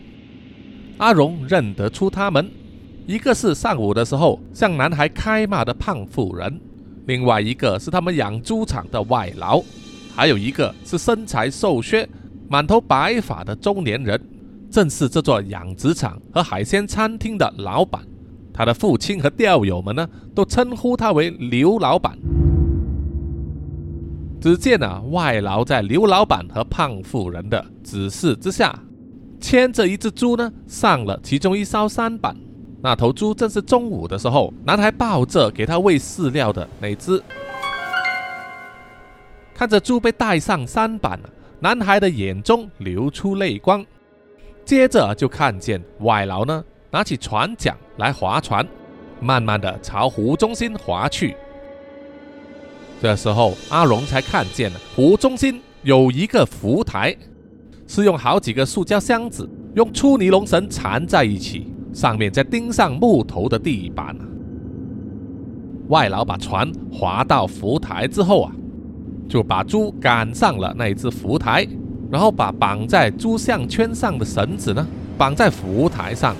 [0.96, 2.50] 阿荣认得出他们，
[3.06, 6.58] 一个是上午的时候向男孩开骂的胖妇人，
[7.04, 9.62] 另外一个是他们养猪场的外劳。
[10.14, 12.08] 还有一个是身材瘦削、
[12.48, 14.18] 满头白发的中年人，
[14.70, 18.02] 正是这座养殖场和海鲜餐厅的老板。
[18.52, 22.16] 他的父亲和钓友们呢，都称呼他为刘老板。
[24.40, 28.78] 只见啊，外劳在刘老板和胖妇人的指示之下，
[29.40, 32.36] 牵着一只猪呢，上了其中一艘舢板。
[32.80, 37.20] 那头猪正是中午的时候，男孩抱着给他喂饲料的那只。
[39.54, 41.18] 看着猪被带上山板，
[41.60, 43.84] 男孩的眼中流出泪光。
[44.66, 48.66] 接着就看见外劳呢，拿起船桨来划船，
[49.20, 51.36] 慢慢的朝湖中心划去。
[53.00, 57.16] 这时候，阿龙才看见湖中心有一个浮台，
[57.86, 64.16] 是用好几个塑胶箱子用粗尼龙绳缠在一起，上面再钉上木头的地板。
[65.86, 68.52] 外劳把船划到浮台之后啊。
[69.28, 71.66] 就把猪赶上了那一只浮台，
[72.10, 74.86] 然后把绑在猪项圈上的绳子呢
[75.18, 76.34] 绑在浮台上。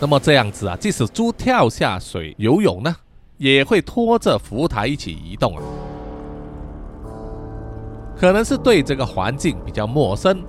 [0.00, 2.94] 那么这样子啊，即使猪跳下水游泳呢，
[3.36, 5.62] 也会拖着浮台一起移动啊。
[8.16, 10.42] 可能是对这个环境比较陌生，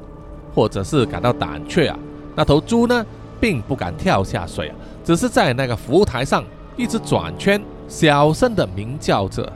[0.54, 1.98] 或者是感到胆怯啊，
[2.36, 3.06] 那头猪呢
[3.40, 6.44] 并不敢跳下水啊，只是在那个浮台上
[6.78, 9.52] 一直转圈，小声的鸣叫着。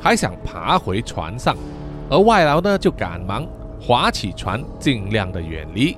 [0.00, 1.56] 还想爬回船上，
[2.08, 3.46] 而外劳呢就赶忙
[3.80, 5.96] 划起船，尽量的远离。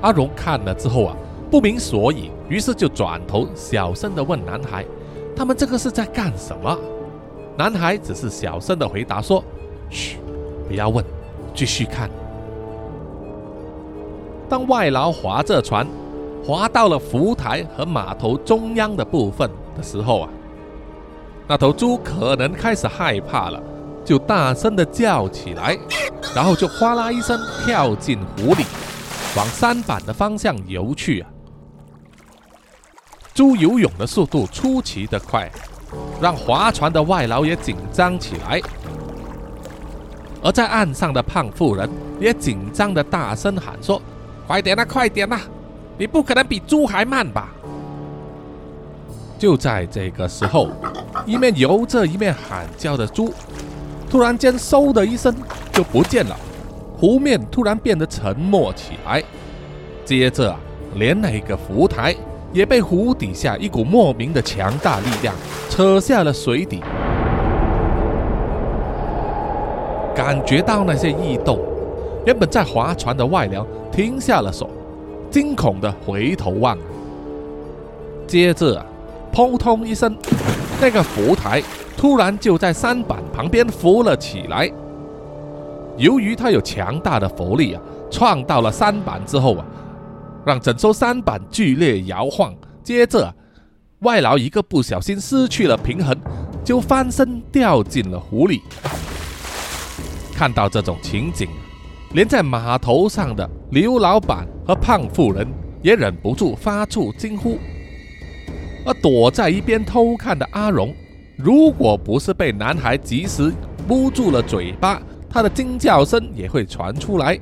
[0.00, 1.16] 阿荣看了之后啊，
[1.50, 4.84] 不明所以，于是就转头小声的问男孩
[5.36, 6.76] ：“他们这个是在干什么？”
[7.56, 9.44] 男孩只是小声的回答说
[9.90, 10.16] ：“嘘，
[10.66, 11.04] 不要问，
[11.54, 12.10] 继续看。”
[14.48, 15.86] 当外劳划着船，
[16.44, 20.30] 划到了浮台和码头中央的部分的时候啊。
[21.50, 23.60] 那头猪可能开始害怕了，
[24.04, 25.76] 就大声的叫起来，
[26.32, 28.64] 然后就哗啦一声跳进湖里，
[29.36, 31.28] 往三板的方向游去啊。
[33.34, 35.50] 猪游泳的速度出奇的快，
[36.22, 38.60] 让划船的外劳也紧张起来。
[40.44, 44.00] 而在岸上的胖妇人也紧张的大声喊说
[44.46, 45.40] ：“快点啊，快点啊！
[45.98, 47.48] 你不可能比猪还慢吧？”
[49.40, 50.68] 就在这个时候，
[51.24, 53.32] 一面游着一面喊叫的猪，
[54.10, 55.34] 突然间“嗖”的一声
[55.72, 56.36] 就不见了，
[56.94, 59.24] 湖面突然变得沉默起来。
[60.04, 60.60] 接着啊，
[60.96, 62.14] 连那个浮台
[62.52, 65.34] 也被湖底下一股莫名的强大力量
[65.70, 66.82] 扯下了水底。
[70.14, 71.58] 感觉到那些异动，
[72.26, 74.68] 原本在划船的外僚停下了手，
[75.30, 76.76] 惊恐的回头望。
[78.26, 78.84] 接着啊。
[79.32, 80.16] 扑通一声，
[80.80, 81.62] 那个浮台
[81.96, 84.70] 突然就在山板旁边浮了起来。
[85.96, 89.64] 由于它有强大的浮力啊，撞到了山板之后啊，
[90.44, 92.54] 让整艘山板剧烈摇晃。
[92.82, 93.32] 接着，
[94.00, 96.16] 外劳一个不小心失去了平衡，
[96.64, 98.62] 就翻身掉进了湖里。
[100.34, 101.46] 看到这种情景，
[102.14, 105.46] 连在码头上的刘老板和胖妇人
[105.82, 107.58] 也忍不住发出惊呼。
[108.84, 110.94] 而躲在一边偷看的阿荣，
[111.36, 113.52] 如果不是被男孩及时
[113.88, 117.38] 捂住了嘴巴，他的惊叫声也会传出来。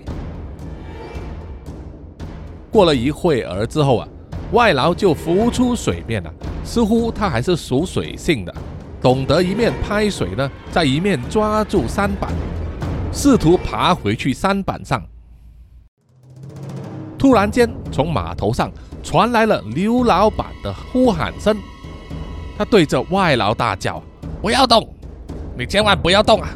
[2.71, 4.09] 过了一会儿之后啊，
[4.53, 6.33] 外劳就浮出水面了。
[6.65, 8.55] 似乎他还是属水性的，
[9.01, 12.31] 懂得一面拍水呢，在一面抓住山板，
[13.11, 15.03] 试图爬回去山板上。
[17.17, 18.71] 突然间，从码头上。
[19.09, 21.57] 传来了刘老板的呼喊声，
[22.59, 24.03] 他对着外劳大叫
[24.43, 24.87] ：“不要动，
[25.57, 26.51] 你千万不要动啊！”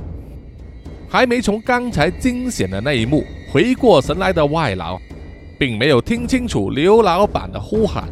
[1.08, 5.00] 还没从刚才惊险的那一幕回过神来的外劳，
[5.58, 8.04] 并没有听清楚刘老板的呼喊，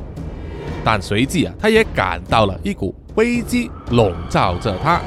[0.82, 5.02] 但随即啊，他也感到了一股危机笼罩着他，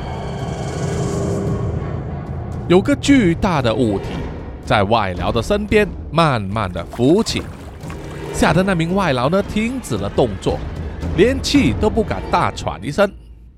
[2.67, 4.06] 有个巨大的物体
[4.63, 7.41] 在外劳的身边慢慢的浮起。
[8.34, 10.60] 吓得那名外劳呢停止了动作，
[11.15, 13.10] 连气都不敢大喘一声，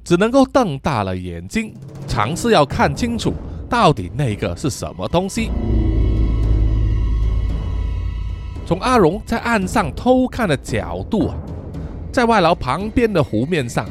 [0.03, 1.73] 只能够瞪大了眼睛，
[2.07, 3.33] 尝试要看清楚
[3.69, 5.49] 到底那个是什么东西。
[8.65, 11.35] 从阿荣在岸上偷看的角度啊，
[12.11, 13.87] 在外劳旁边的湖面上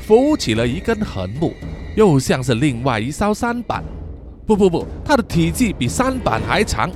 [0.00, 1.52] 浮起了一根横木，
[1.96, 3.82] 又像是另外一艘舢板。
[4.46, 6.90] 不不不，它的体积比舢板还长，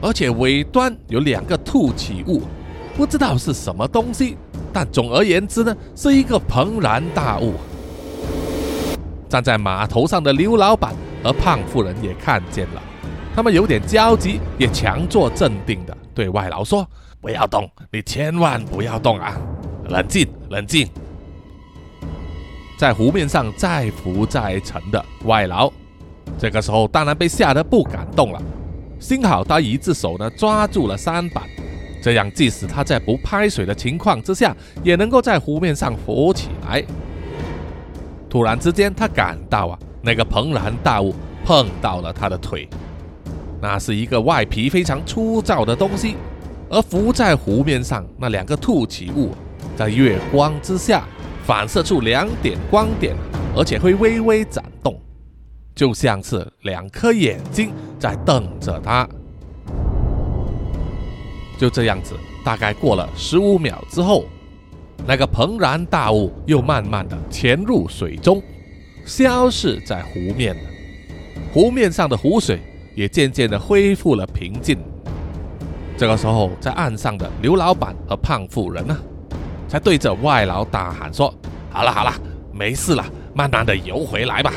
[0.00, 2.42] 而且尾端有两个凸起物。
[2.98, 4.36] 不知道是什么东西，
[4.72, 7.54] 但总而言之呢，是一个庞然大物。
[9.28, 12.82] 站在码头上的刘老板和胖妇人也看见了，
[13.36, 16.84] 他们有点焦急，也强作镇定的对外劳说
[17.22, 19.40] ：“不要动，你千万不要动啊，
[19.88, 20.88] 冷静，冷静。”
[22.76, 25.70] 在湖面上再浮再沉的外劳，
[26.36, 28.42] 这个时候当然被吓得不敢动了。
[28.98, 31.44] 幸好他一只手呢抓住了舢板。
[32.00, 36.84] 这样，即使他在不拍水的情况之下，也能够在湖面上浮起来。
[38.28, 42.68] 突然之间，他感到啊，那个庞然大物碰到了他的腿，
[43.60, 46.16] 那是一个外皮非常粗糙的东西，
[46.68, 49.30] 而浮在湖面上那两个凸起物，
[49.76, 51.04] 在月光之下
[51.44, 53.16] 反射出两点光点，
[53.56, 55.00] 而且会微微展动，
[55.74, 59.08] 就像是两颗眼睛在瞪着他。
[61.58, 64.26] 就这样子，大概过了十五秒之后，
[65.04, 68.40] 那个庞然大物又慢慢的潜入水中，
[69.04, 70.62] 消失在湖面了。
[71.52, 72.60] 湖面上的湖水
[72.94, 74.78] 也渐渐的恢复了平静。
[75.96, 78.96] 这个时候，在岸上的刘老板和胖妇人呢，
[79.66, 81.34] 才对着外劳大喊说
[81.70, 82.12] ：“好了好了，
[82.52, 84.52] 没事了，慢慢的游回来吧。”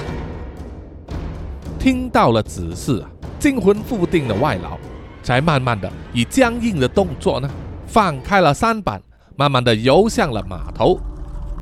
[1.79, 4.77] 听到了指示啊，惊魂甫定的外劳。
[5.23, 7.49] 才慢慢的以僵硬的动作呢，
[7.85, 9.01] 放开了舢板，
[9.35, 10.99] 慢慢的游向了码头，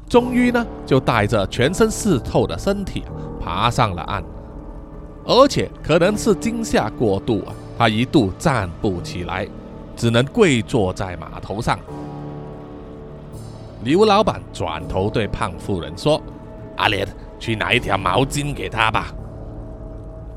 [0.07, 3.03] 终于呢，就带着全身湿透的身体
[3.39, 4.24] 爬上了岸，
[5.26, 9.47] 而且可能是惊吓过度啊，他一度站不起来，
[9.95, 11.78] 只能跪坐在码头上。
[13.84, 16.22] 刘老板转头对胖妇人说
[16.76, 17.07] ：“阿莲，
[17.39, 19.07] 去拿一条毛巾给他吧。”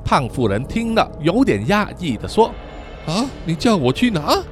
[0.05, 2.53] 胖妇人听了，有点讶异的说。
[3.07, 3.27] 啊！
[3.45, 4.43] 你叫我去哪？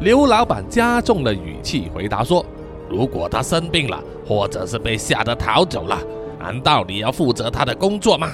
[0.00, 2.44] 刘老板加重了语气回答说
[2.88, 5.98] ：“如果他生病了，或者是被吓得逃走了，
[6.38, 8.30] 难道你要负责他的工作吗？”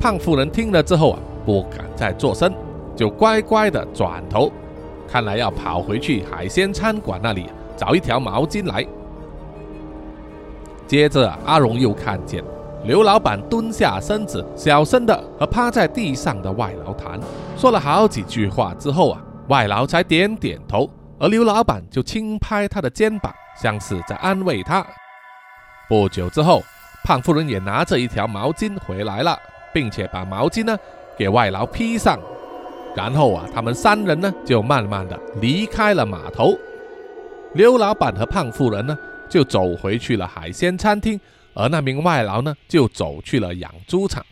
[0.00, 2.52] 胖妇人听了之后啊，不敢再作声，
[2.94, 4.52] 就乖乖的转头，
[5.08, 7.46] 看来要跑回去海鲜餐馆那里
[7.76, 8.86] 找一条毛巾来。
[10.86, 12.44] 接着，阿荣又看见
[12.84, 17.18] 刘老板蹲下身子，小声的和趴在地上的外劳谈，
[17.56, 24.86] 说了好几句话之后啊，外劳才点点头，而刘老板就轻拍他的肩膀，像是在安慰他。
[25.88, 26.62] 不久之后，
[27.04, 29.36] 胖夫人也拿着一条毛巾回来了，
[29.72, 30.76] 并且把毛巾呢
[31.18, 32.18] 给外劳披上。
[32.94, 36.56] 然后啊，他们三人呢就慢慢的离开了码头。
[37.52, 38.96] 刘老板和胖妇人呢
[39.28, 41.18] 就走回去了海鲜餐厅，
[41.56, 44.24] 而那名外劳呢就走去了养猪场。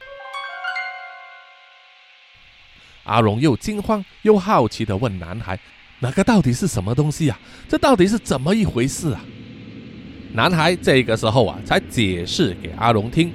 [3.04, 5.58] 阿荣又惊慌又好奇的问男孩
[6.00, 7.38] ：“那个到底是什么东西啊？
[7.66, 9.24] 这到底是怎么一回事啊？”
[10.32, 13.32] 男孩这个时候啊才解释给阿荣听，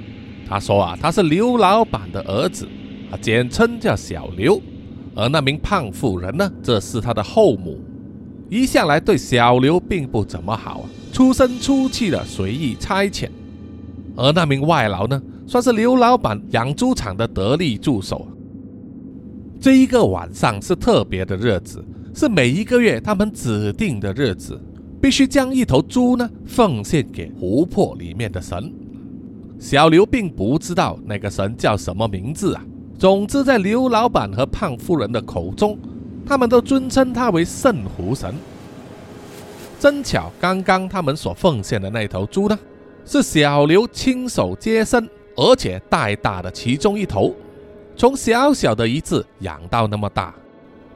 [0.48, 2.68] 他说啊他是刘老板的儿子，
[3.10, 4.60] 啊简称叫小刘。
[5.16, 7.80] 而那名胖妇人呢，这是他的后母，
[8.48, 13.28] 一向来对小刘并不怎么好啊，出声出气的随意差遣。
[14.20, 18.28] 而那名外劳呢，算是刘老板养猪场的得力助手。
[19.58, 21.82] 这一个晚上是特别的日子，
[22.14, 24.60] 是每一个月他们指定的日子，
[25.00, 28.70] 必须将一头猪呢奉献给湖泊里面的神。
[29.58, 32.62] 小刘并不知道那个神叫什么名字啊。
[32.98, 35.78] 总之，在刘老板和胖夫人的口中，
[36.26, 38.34] 他们都尊称他为圣湖神。
[39.78, 42.58] 真巧，刚刚他们所奉献的那头猪呢，
[43.12, 45.04] 是小刘亲手接生，
[45.34, 47.34] 而且带大的其中一头，
[47.96, 50.32] 从小小的一只养到那么大，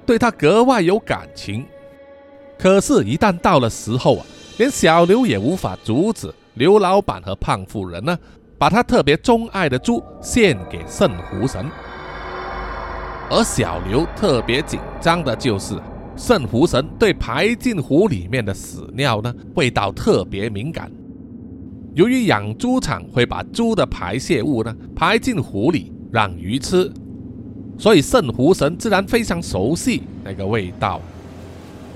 [0.07, 1.67] 对他格外有感情。
[2.57, 4.27] 可是，一旦到了时候啊，
[4.59, 8.17] 连小刘也无法阻止刘老板和胖妇人呢，
[8.57, 11.69] 把他特别钟爱的猪献给圣湖神。
[13.29, 15.75] 而小刘特别紧张的就是，
[16.17, 20.89] 圣湖神对排进湖里面的屎尿呢，味道特别敏感。
[21.95, 26.93] 由于养猪场会把猪的排泄物呢排进湖里让鱼吃，
[27.79, 31.01] 所以圣湖神自然非常熟悉那个味道。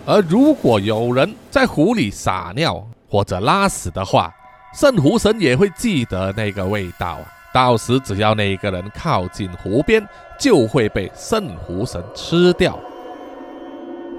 [0.07, 4.33] 而如果有人在湖里撒尿或者拉屎的话，
[4.73, 7.27] 圣湖神也会记得那个味道啊。
[7.53, 10.07] 到时只要那个人靠近湖边，
[10.39, 12.79] 就会被圣湖神吃掉。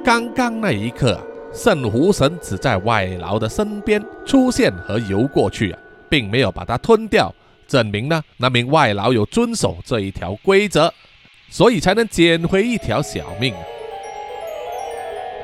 [0.04, 1.22] 刚刚那一刻，
[1.52, 7.34] 圣湖神只在外劳的身边出现和游过去啊，并没有把它吞掉，
[7.68, 10.92] 证明呢那名外劳有遵守这一条规则，
[11.50, 13.54] 所以才能捡回一条小命。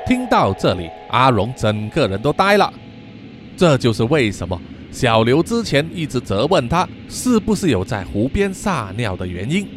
[0.06, 2.72] 听到这里，阿荣整个人都呆了，
[3.56, 4.60] 这就是为什么。
[4.92, 9.68] 小刘之前一直责问他是不是有在湖边撒尿的原因。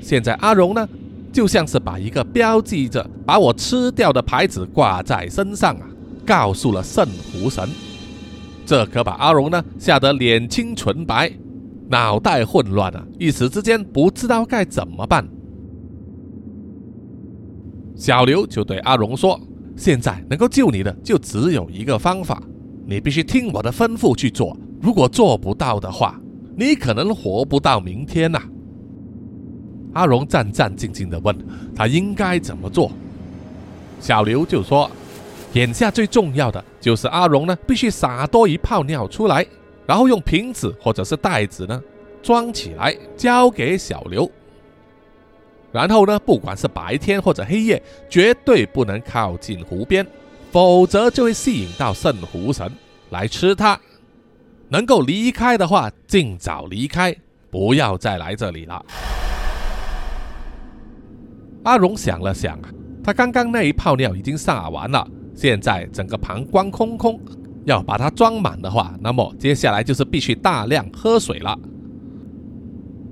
[0.00, 0.88] 现在阿荣呢，
[1.32, 5.88] 就像是把一个标记着把我吃掉的牌子挂在身上啊，
[6.26, 7.68] 告诉了圣湖神。
[8.66, 11.32] 这可把阿荣呢吓得脸青唇白，
[11.88, 15.26] 脑袋混乱啊，一时之间不知道该怎么办。
[17.96, 19.40] 小刘就对阿荣说
[19.76, 22.42] ：“现在能够救你的就只有一个方法。”
[22.84, 26.20] 你必须听我的吩咐去做，如果做不到的话，
[26.56, 28.42] 你可能活不到明天呐。
[29.92, 31.36] 阿荣战战兢兢地问
[31.74, 32.90] 他应该怎么做。
[34.00, 34.90] 小刘就说
[35.54, 39.46] ：“眼下最重要的就是阿荣呢，必须撒多一泡尿出来，
[39.86, 41.82] 然后用瓶子或者是袋子呢
[42.22, 44.30] 装起来，交给小刘。
[45.70, 50.06] 然后呢，不管是白天或者黑夜，绝对不能靠近湖边。”
[50.52, 52.70] 否则就会吸引到圣湖神
[53.08, 53.80] 来吃它。
[54.68, 57.16] 能够离开的话，尽早离开，
[57.50, 58.84] 不要再来这里了。
[61.64, 62.58] 阿荣想了想，
[63.02, 67.20] 他刚刚那一泡尿已经撒完了，现在整个膀胱空空，
[67.64, 71.58] 要把它装满的话，那么接下来就是必须大量喝水了。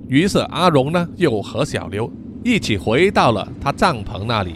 [0.07, 2.11] 于是阿荣呢，又和小刘
[2.43, 4.55] 一起回到了他帐篷那里，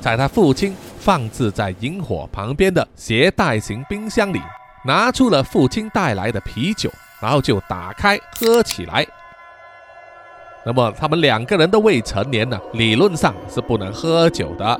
[0.00, 0.74] 在他父亲。
[1.00, 4.40] 放置在萤火旁边的携带型冰箱里，
[4.84, 6.90] 拿出了父亲带来的啤酒，
[7.22, 9.06] 然后就打开喝起来。
[10.68, 14.78] 那么他们两个人都未成年呢，理论上是不能喝酒的。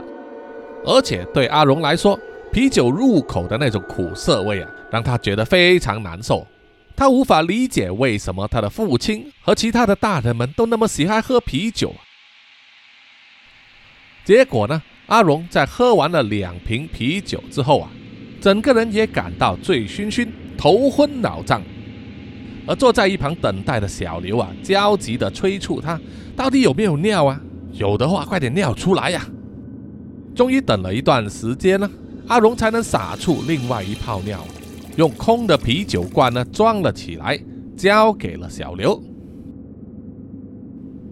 [0.85, 2.21] 而且对阿荣来说，
[2.53, 6.47] 啤酒入口的那种苦涩味啊，让他觉得非常难受。
[6.95, 11.95] 他无法理解为什么他的父亲和其他的大人们都那么喜爱喝啤酒。
[14.27, 14.83] 结果呢？
[15.07, 17.89] 阿荣在喝完了两瓶啤酒之后啊，
[18.43, 20.29] 整个人也感到醉醺醺、
[20.59, 21.63] 头昏脑胀。
[22.69, 25.99] 而坐在一旁等待的小刘啊，焦急地催促他
[26.37, 27.41] ：“到底有没有尿啊？
[27.73, 29.27] 有的话快点尿出来呀！
[30.35, 31.91] 终于等了一段时间呢，
[32.27, 34.45] 阿荣才能撒出另外一泡尿，
[34.97, 37.41] 用空的啤酒罐呢装了起来，
[37.75, 39.03] 交给了小刘。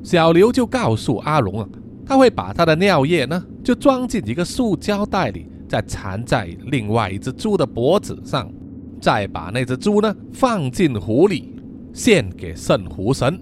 [0.02, 1.68] 小刘就告诉阿荣啊，
[2.04, 8.52] 他会把他的尿液呢就装进一个塑胶袋里，再缠在另外一只猪的脖子上，
[9.06, 11.54] 再把那只猪呢放进湖里，
[11.94, 13.38] 献给圣湖神，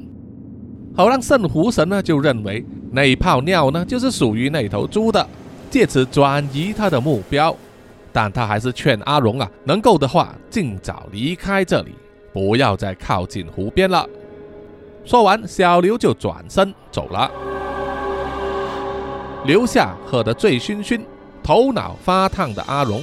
[0.95, 2.63] 好让圣湖神呢就认为
[2.93, 5.27] 那一泡尿呢就是属于那头猪的。
[5.71, 7.57] 借此转移他的目标，
[8.13, 11.93] 但他还是劝阿荣啊，能够的话尽早离开这里，
[12.31, 14.07] 不要再靠近湖边了。
[15.03, 17.31] 说完，小刘就转身走了，
[19.47, 21.01] 留下喝得醉醺醺、
[21.43, 23.01] 头脑发烫的阿荣，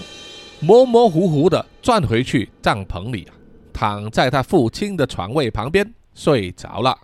[0.64, 3.28] 模模糊糊的转回去帐篷里，
[3.74, 6.96] 躺在他父亲的床位旁边睡着了。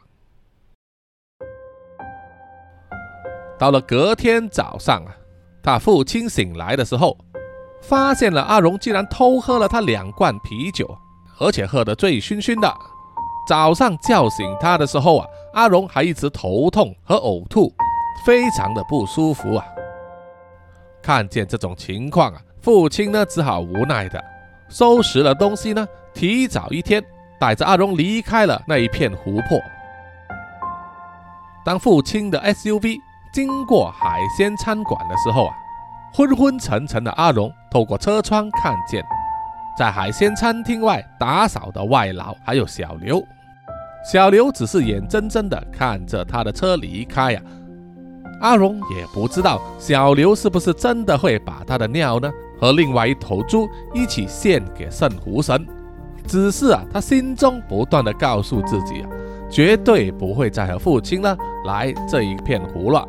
[3.57, 5.15] 到了隔天早上啊。
[5.63, 7.17] 他父亲醒来的时候，
[7.81, 10.97] 发现了阿荣竟然偷喝了他两罐啤酒，
[11.39, 12.73] 而且喝得醉醺醺的。
[13.49, 17.73] 早上叫醒他的时候啊，阿荣还一直头痛和呕吐，
[18.25, 19.65] 非常的不舒服啊。
[21.01, 24.21] 看见这种情况啊，父亲呢只好无奈的
[24.67, 27.01] 收拾了东西呢，提早一天
[27.39, 29.57] 带着阿荣离开了那一片湖泊。
[31.63, 32.97] 当父亲的 SUV。
[33.33, 35.53] 经过海鲜餐馆的时候啊，
[36.13, 39.01] 昏昏沉沉的阿荣透过车窗看见，
[39.77, 43.23] 在海鲜餐厅外打扫的外劳还有小刘。
[44.11, 47.41] 小刘只是眼睁睁地看着他的车离开呀。
[48.41, 52.29] 阿荣也不知道小刘是不是真的会把他的尿呢
[52.59, 55.65] 和另外一头猪一起献给圣湖神，
[56.27, 59.09] 只是啊，他心中不断的告诉自己啊。
[59.49, 63.07] 绝对不会再和父亲呢来这一片湖了。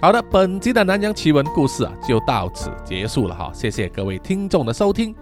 [0.00, 5.14] 好的，本集的南洋奇闻故事啊就到此结束了哈，谢谢各位听众的收听。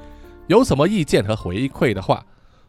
[0.46, 2.22] 有什么意见和回馈的话，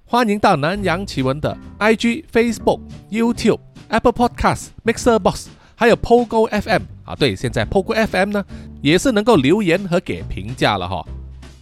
[0.06, 2.80] 欢迎到南洋奇闻的 IG、Facebook、
[3.10, 3.60] YouTube、
[3.92, 7.14] Apple Podcast、Mixer Box，还有 Pogo FM 啊。
[7.16, 8.44] 对，现在 Pogo FM 呢
[8.82, 11.06] 也是能够留言和给评价了哈。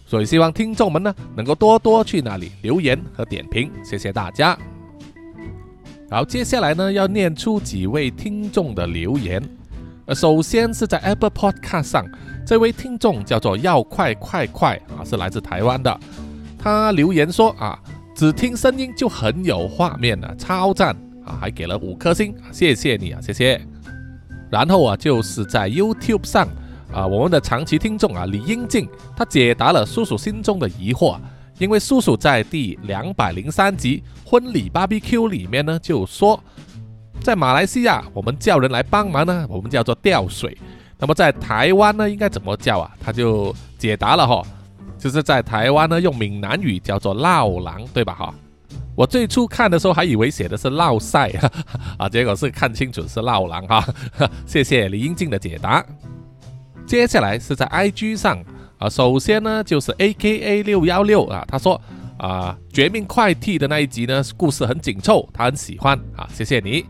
[0.06, 4.58] 所以希望听众们呢能够多多去那里留言和点评，谢谢大家。
[6.10, 9.42] 好，接下来呢要念出几位听众的留言。
[10.06, 12.04] 呃，首先是在 Apple Podcast 上，
[12.46, 16.00] 这位听众叫做要快快快啊，是来自台湾的。
[16.58, 17.78] 他留言说啊，
[18.14, 23.60] 只听声音就很有画面了，超赞啊，还给了五颗星，谢谢你啊，谢谢。
[24.50, 26.48] 然后啊，就是在 YouTube 上。
[26.92, 31.16] 啊，我们的长期听众啊，李英静，他解答了叔叔心中的疑惑。
[31.56, 36.42] 因为叔叔在第两百零三集婚礼 BBQ 里面呢，就说
[37.20, 40.58] 在马来西亚我们叫人来帮忙呢，我们叫做吊水。
[40.98, 42.90] 那么在台湾呢，应该怎么叫啊？
[43.00, 44.42] 他就解答了哈，
[44.98, 48.14] 就是在台湾呢，用闽南语叫做闹郎，对吧？
[48.14, 48.34] 哈，
[49.00, 51.32] 我最初看的时候还以为写的是闹赛
[51.96, 53.82] 啊，结果是看清楚是闹狼哈。
[54.44, 55.82] 谢谢李英静的解答。
[56.86, 58.44] 接下来是在 IG 上
[58.76, 61.80] 啊，首先呢就是 AKA 六幺六啊，他说
[62.18, 66.84] 啊，绝命快递的那一集呢故事很紧凑，他很喜欢啊，谢谢你。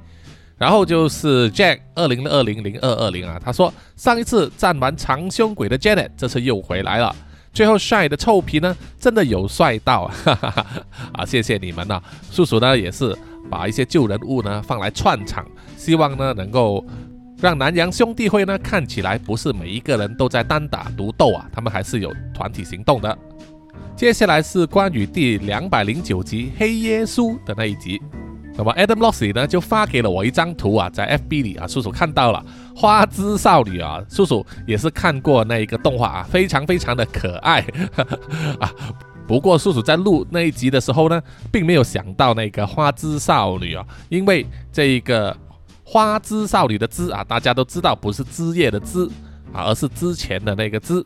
[0.58, 7.14] 然后就是 Jack 二零二零零二二零啊，他说上一次战完长胸鬼的 Janet，这次又回来了，
[7.52, 10.66] 最后帅的臭皮呢真的有帅到哈哈哈
[11.12, 13.16] 啊，谢谢你们呐，叔叔呢也是
[13.50, 15.44] 把一些旧人物呢放来串场，
[15.76, 16.84] 希望呢能够。
[17.42, 23.16] 让南洋兄弟会呢看起来不是每一个人都在单打独斗啊，他们还是有团体行动的。
[23.96, 27.98] 接下来是关于第两百零九集黑耶稣的那一集，
[28.58, 32.44] 那么 Adam Lossy 呢就发给了我一张图啊，在 FB 里啊，叔叔看到了
[32.80, 37.60] 花枝少女啊，叔叔也是看过那一个动画啊，非常非常的可爱
[38.58, 38.72] 啊。
[39.26, 41.22] 不过叔叔在录那一集的时候呢，
[41.52, 45.36] 并没有想到那个花枝少女啊，因为这一个。
[45.82, 49.04] 花枝少女的枝啊，大家都知道不是枝叶的枝
[49.52, 51.04] 啊，而是之前的那个枝。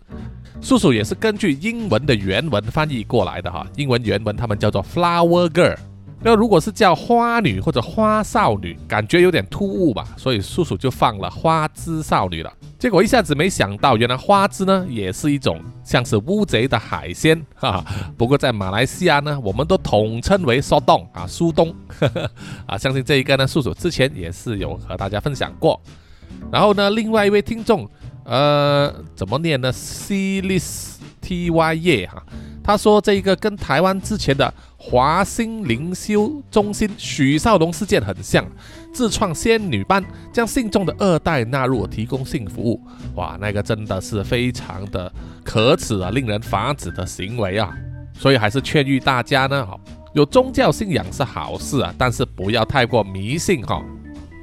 [0.61, 5.75] 叔叔也是根据英文的原文翻译过来的哈，英文原文他们叫做 flower girl。
[6.25, 12.51] 那如果是叫花女或者花少女，感觉有点突兀吧，所以叔叔就放了花枝少女了。
[12.79, 17.85] 结果一下子没想到，原来花枝呢也是一种像是乌贼的海鲜 哈。
[18.17, 21.75] 不过在马来西亚呢，我们都统称为苏东啊，苏东
[22.67, 22.79] 啊。
[22.79, 25.79] 相信这一个呢，叔叔之前也是有和大家分享过。
[26.51, 27.87] 然后呢，另外一位听众，
[28.25, 32.23] 呃，怎么念呢？C L I S T Y E 哈。
[32.67, 34.53] 他说：“这一个跟台湾之前的
[34.87, 38.45] 华兴灵修中心许少龙事件很像，
[38.93, 42.79] 自创仙女班，将信众的二代纳入提供性服务。
[43.15, 45.11] 哇，那个真的是非常的
[45.43, 47.75] 可耻啊，令人发指的行为啊！
[48.13, 49.75] 所以还是劝喻大家呢，哈，
[50.13, 53.83] 有宗教信仰是好事啊，但是不要太过迷信哈。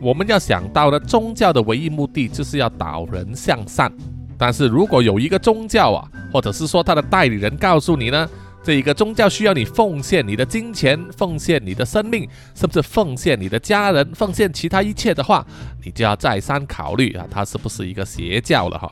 [0.02, 3.94] 我们要想到的宗教的唯一目的就是要导人向善。
[4.40, 8.28] 但是如果有一个宗教啊，或者是说他的代理人告诉你呢，
[8.64, 15.46] 这一个宗教需要你奉献你的金钱，奉献你的生命，甚至奉献你的家人，奉献其他一切的话，
[15.84, 18.92] 你就要再三考虑啊，它是不是一个邪教了哈。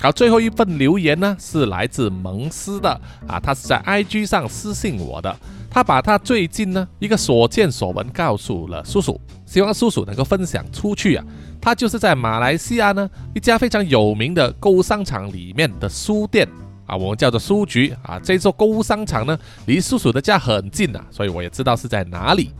[0.00, 2.88] 好，最后一份留言呢，是来自蒙斯的
[3.26, 5.34] 啊，他是在 IG 上私信我的。
[5.70, 11.24] 他把他最近呢一个所见所闻告诉了叔叔，希望叔叔能够分享出去啊。
[11.60, 16.46] 他就是在马来西亚呢一家非常有名的购物商场里面的书店
[16.86, 18.18] 啊，我们叫做书局啊。
[18.22, 22.50] 这座购物商场呢离叔叔的家很近啊，所以我也知道是在哪里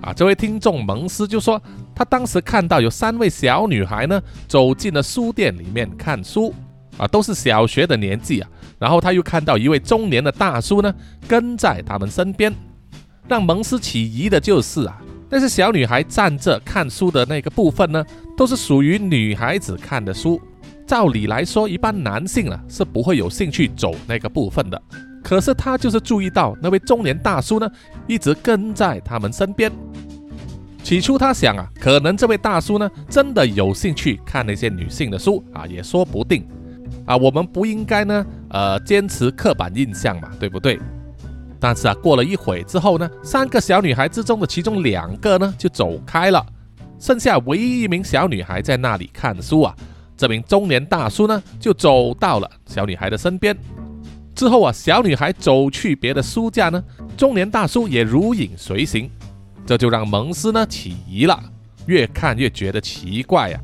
[0.00, 0.12] 啊。
[0.12, 1.60] 这位听众蒙斯就说，
[1.94, 6.54] 他当时看到有三位小女孩呢走进了书店里面看书
[6.98, 8.48] 啊，都是小学的年纪啊。
[8.78, 10.94] 然后他又看到一位中年的大叔呢，
[11.28, 12.52] 跟在他们身边。
[13.26, 18.04] 让蒙斯起疑的就是啊，那些小女孩站着看书的那个部分呢，
[18.36, 20.38] 都是属于女孩子看的书。
[20.86, 24.80] 照理来说，一般男性啊是不会有兴趣走那个部分的。
[25.22, 27.70] 可是他就是注意到那位中年大叔呢，
[28.06, 29.72] 一直跟在他们身边。
[30.82, 36.46] 起初他想啊，可能这位大叔呢真的有兴趣看那些女性的书啊，也说不定。
[37.06, 40.78] 啊，我们不应该呢，呃，坚持刻板印象嘛，对不对？
[41.58, 46.44] 但是啊，过了一会之后呢，三个小女孩之中的其中两个呢就走开了，
[46.98, 49.74] 剩下唯一一名小女孩在那里看书啊。
[50.16, 53.56] 这名中年大叔呢就走到了小女孩的身边，
[54.34, 56.82] 之后啊，小女孩走去别的书架呢，
[57.16, 59.10] 中年大叔也如影随形，
[59.66, 61.38] 这就让蒙斯呢起疑了，
[61.86, 63.60] 越看越觉得奇怪呀。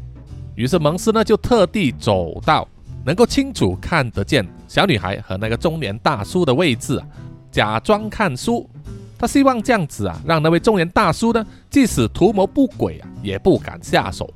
[0.55, 2.67] 于是蒙斯呢就特地走到。
[3.03, 7.03] 能够清楚看得见小女孩和那个中年大叔的位置，
[7.51, 8.69] 假装看书。
[9.19, 14.29] 他希望这样子啊，让那位中年大叔呢，即使图谋不轨啊，也不敢下手。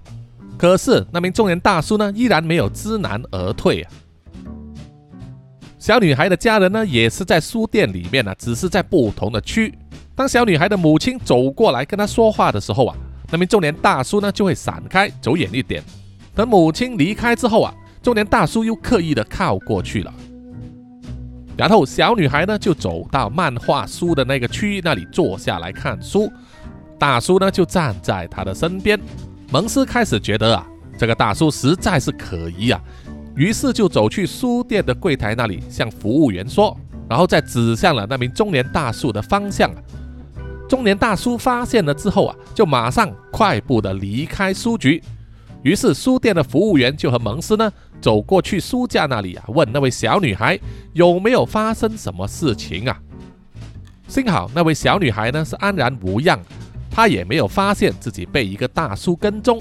[0.65, 3.91] 可是那名中年大叔呢，依然没有知难而退啊。
[5.79, 9.77] 小女孩的家人呢，也是在书店里面呢，只是在不同的区。
[10.15, 12.97] 当小女孩的母亲走过来跟她说话的时候啊，
[13.31, 15.83] 那名中年大叔呢，就会闪开，走远一点。
[16.35, 17.75] 等母亲离开之后啊。
[18.03, 20.15] 中年大叔又刻意的靠过去了，
[21.59, 26.33] 然后小女孩呢就走到漫画书的那个区域那里坐下来看书，
[26.99, 28.99] 大叔呢就站在她的身边。
[29.51, 30.67] 蒙斯开始觉得啊，
[30.99, 32.81] 这个大叔实在是可疑啊，
[33.37, 36.77] 于是就走去书店的柜台那里向服务员说，
[37.09, 39.71] 然后再指向了那名中年大叔的方向。
[40.69, 45.03] 中年大叔发现了之后啊，就马上快步的离开书局。
[45.63, 50.59] 于是书店的服务员就和蒙斯呢走过去书架那里啊，问那位小女孩
[50.93, 52.99] 有没有发生什么事情啊？
[54.09, 56.39] 幸好那位小女孩呢是安然无恙，
[56.95, 59.61] 他也没有发现自己被一个大叔跟踪。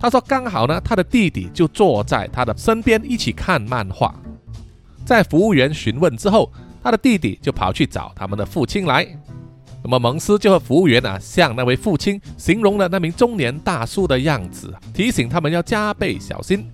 [0.00, 4.14] 他说刚好呢，他的弟弟就坐在他的身边一起看漫画。
[5.04, 6.50] 在服务员询问之后，
[6.82, 9.06] 他的弟弟就跑去找他们的父亲来。
[9.84, 16.64] 那么蒙斯就和服务员啊，向那位父亲形容了那名中年大叔的样子，提醒他们要加倍小心。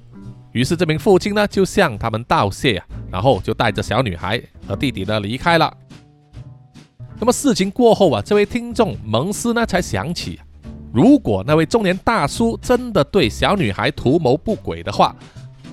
[0.52, 2.80] 于是这名父亲呢，就向他们道谢，
[3.10, 5.74] 然后就带着小女孩和弟弟呢离开了。
[7.20, 10.38] 那么事情过后啊，这位听众蒙斯呢才想起，
[10.92, 15.14] 如果那位中年大叔真的对小女孩图谋不轨的话，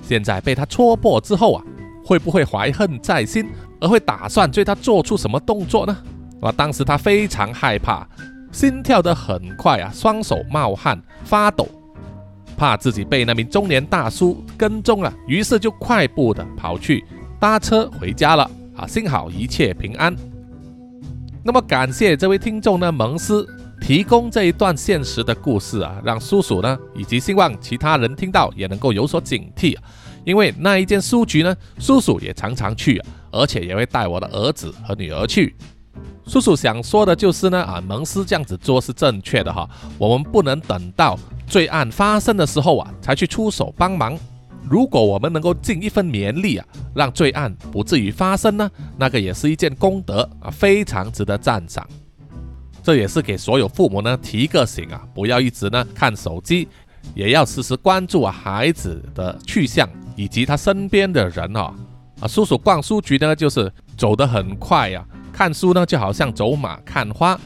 [0.02, 1.64] 现在被他戳破之后啊，
[2.04, 3.48] 会不会怀恨在心，
[3.80, 5.96] 而会打算对他做出什么动作呢？
[6.40, 6.52] 啊！
[6.52, 8.06] 当时他非常害怕，
[8.52, 11.68] 心跳得很快啊，双手冒汗发抖，
[12.56, 17.04] 怕自己被那名中年大叔跟踪了，于是就快步的跑去
[17.38, 18.50] 搭车回家了。
[18.76, 20.14] 啊，幸好一切平安。
[21.46, 23.46] 那么感谢这位听众呢，蒙斯
[23.80, 29.82] 提供这一段现实的故事啊，让叔叔呢以及希望其他人听到也能够有所警惕啊。
[30.24, 35.54] 因为那一间书局呢，叔叔也常常去啊，而且也会带我的儿子和女儿去。
[36.26, 39.70] 叔叔想说的就是呢，啊，蒙斯这样子做是正确的哈。
[39.98, 41.16] 我们不能等到
[41.46, 44.18] 罪案发生的时候啊，才去出手帮忙。
[44.68, 51.86] 如果我们能够尽一份绵力啊，让罪案不至于发生呢，那个也是一件功德啊，非常值得赞赏。
[52.82, 56.68] 这也是给所有父母呢提个醒啊，不要一直呢看手机，
[57.14, 61.72] 也要时时关注孩子的去向以及他身边的人哦。
[62.20, 65.04] 啊，叔叔逛书局呢，就是走得很快呀。
[65.32, 67.38] 看书呢就好像走马看花，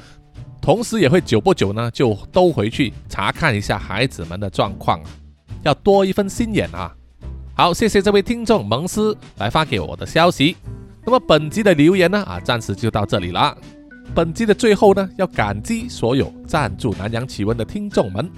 [0.61, 5.11] 同时也会久不久呢就都回去查看一下孩子们的状况啊，
[5.65, 6.95] 要多一份心眼啊。
[7.61, 10.57] 好，谢谢这位听众蒙斯来发给我的消息。
[11.05, 13.55] 那么本集的留言呢啊，暂时就到这里了。
[14.15, 18.31] 本集的最后呢，要感激所有赞助南洋奇闻的听众们。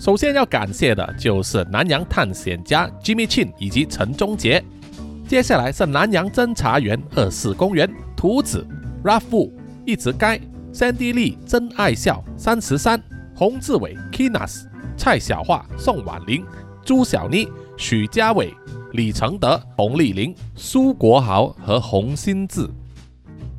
[0.00, 4.64] 首先要感谢的就是南洋探险家 Jimmy Chin 以及陈忠杰。
[5.28, 7.86] 接下来是南洋侦查员二四公园
[8.16, 8.66] 图子
[9.04, 9.52] Rafu
[9.84, 10.40] 一直该
[10.72, 12.98] Sandy 丽真爱笑三十三
[13.36, 14.62] 洪志伟 Kinas
[14.96, 16.42] 蔡小桦宋婉玲
[16.82, 17.46] 朱小妮
[17.76, 18.52] 许家伟
[18.92, 22.68] 李承德洪丽玲苏国豪和洪新志。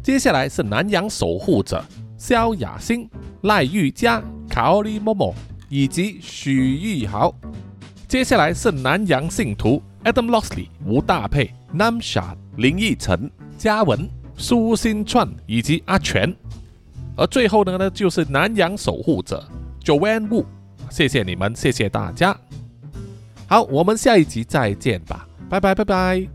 [0.01, 1.84] 接下来是南洋守护者
[2.18, 3.09] 萧雅欣
[3.41, 5.34] 赖玉佳卡奥利默默。
[5.68, 7.34] 以及许玉豪，
[8.07, 14.07] 接下来是南洋信徒 Adam Lossley、吴大佩、Nam s h a、林奕晨、嘉文、
[14.38, 16.34] 苏新串以及阿全，
[17.18, 19.43] 而最后呢呢就是南洋守护者
[19.84, 20.45] Joanne Wu，
[20.91, 22.38] 谢谢你们，谢谢大家。
[23.48, 26.28] 好，我们下一集再见吧，拜拜拜拜。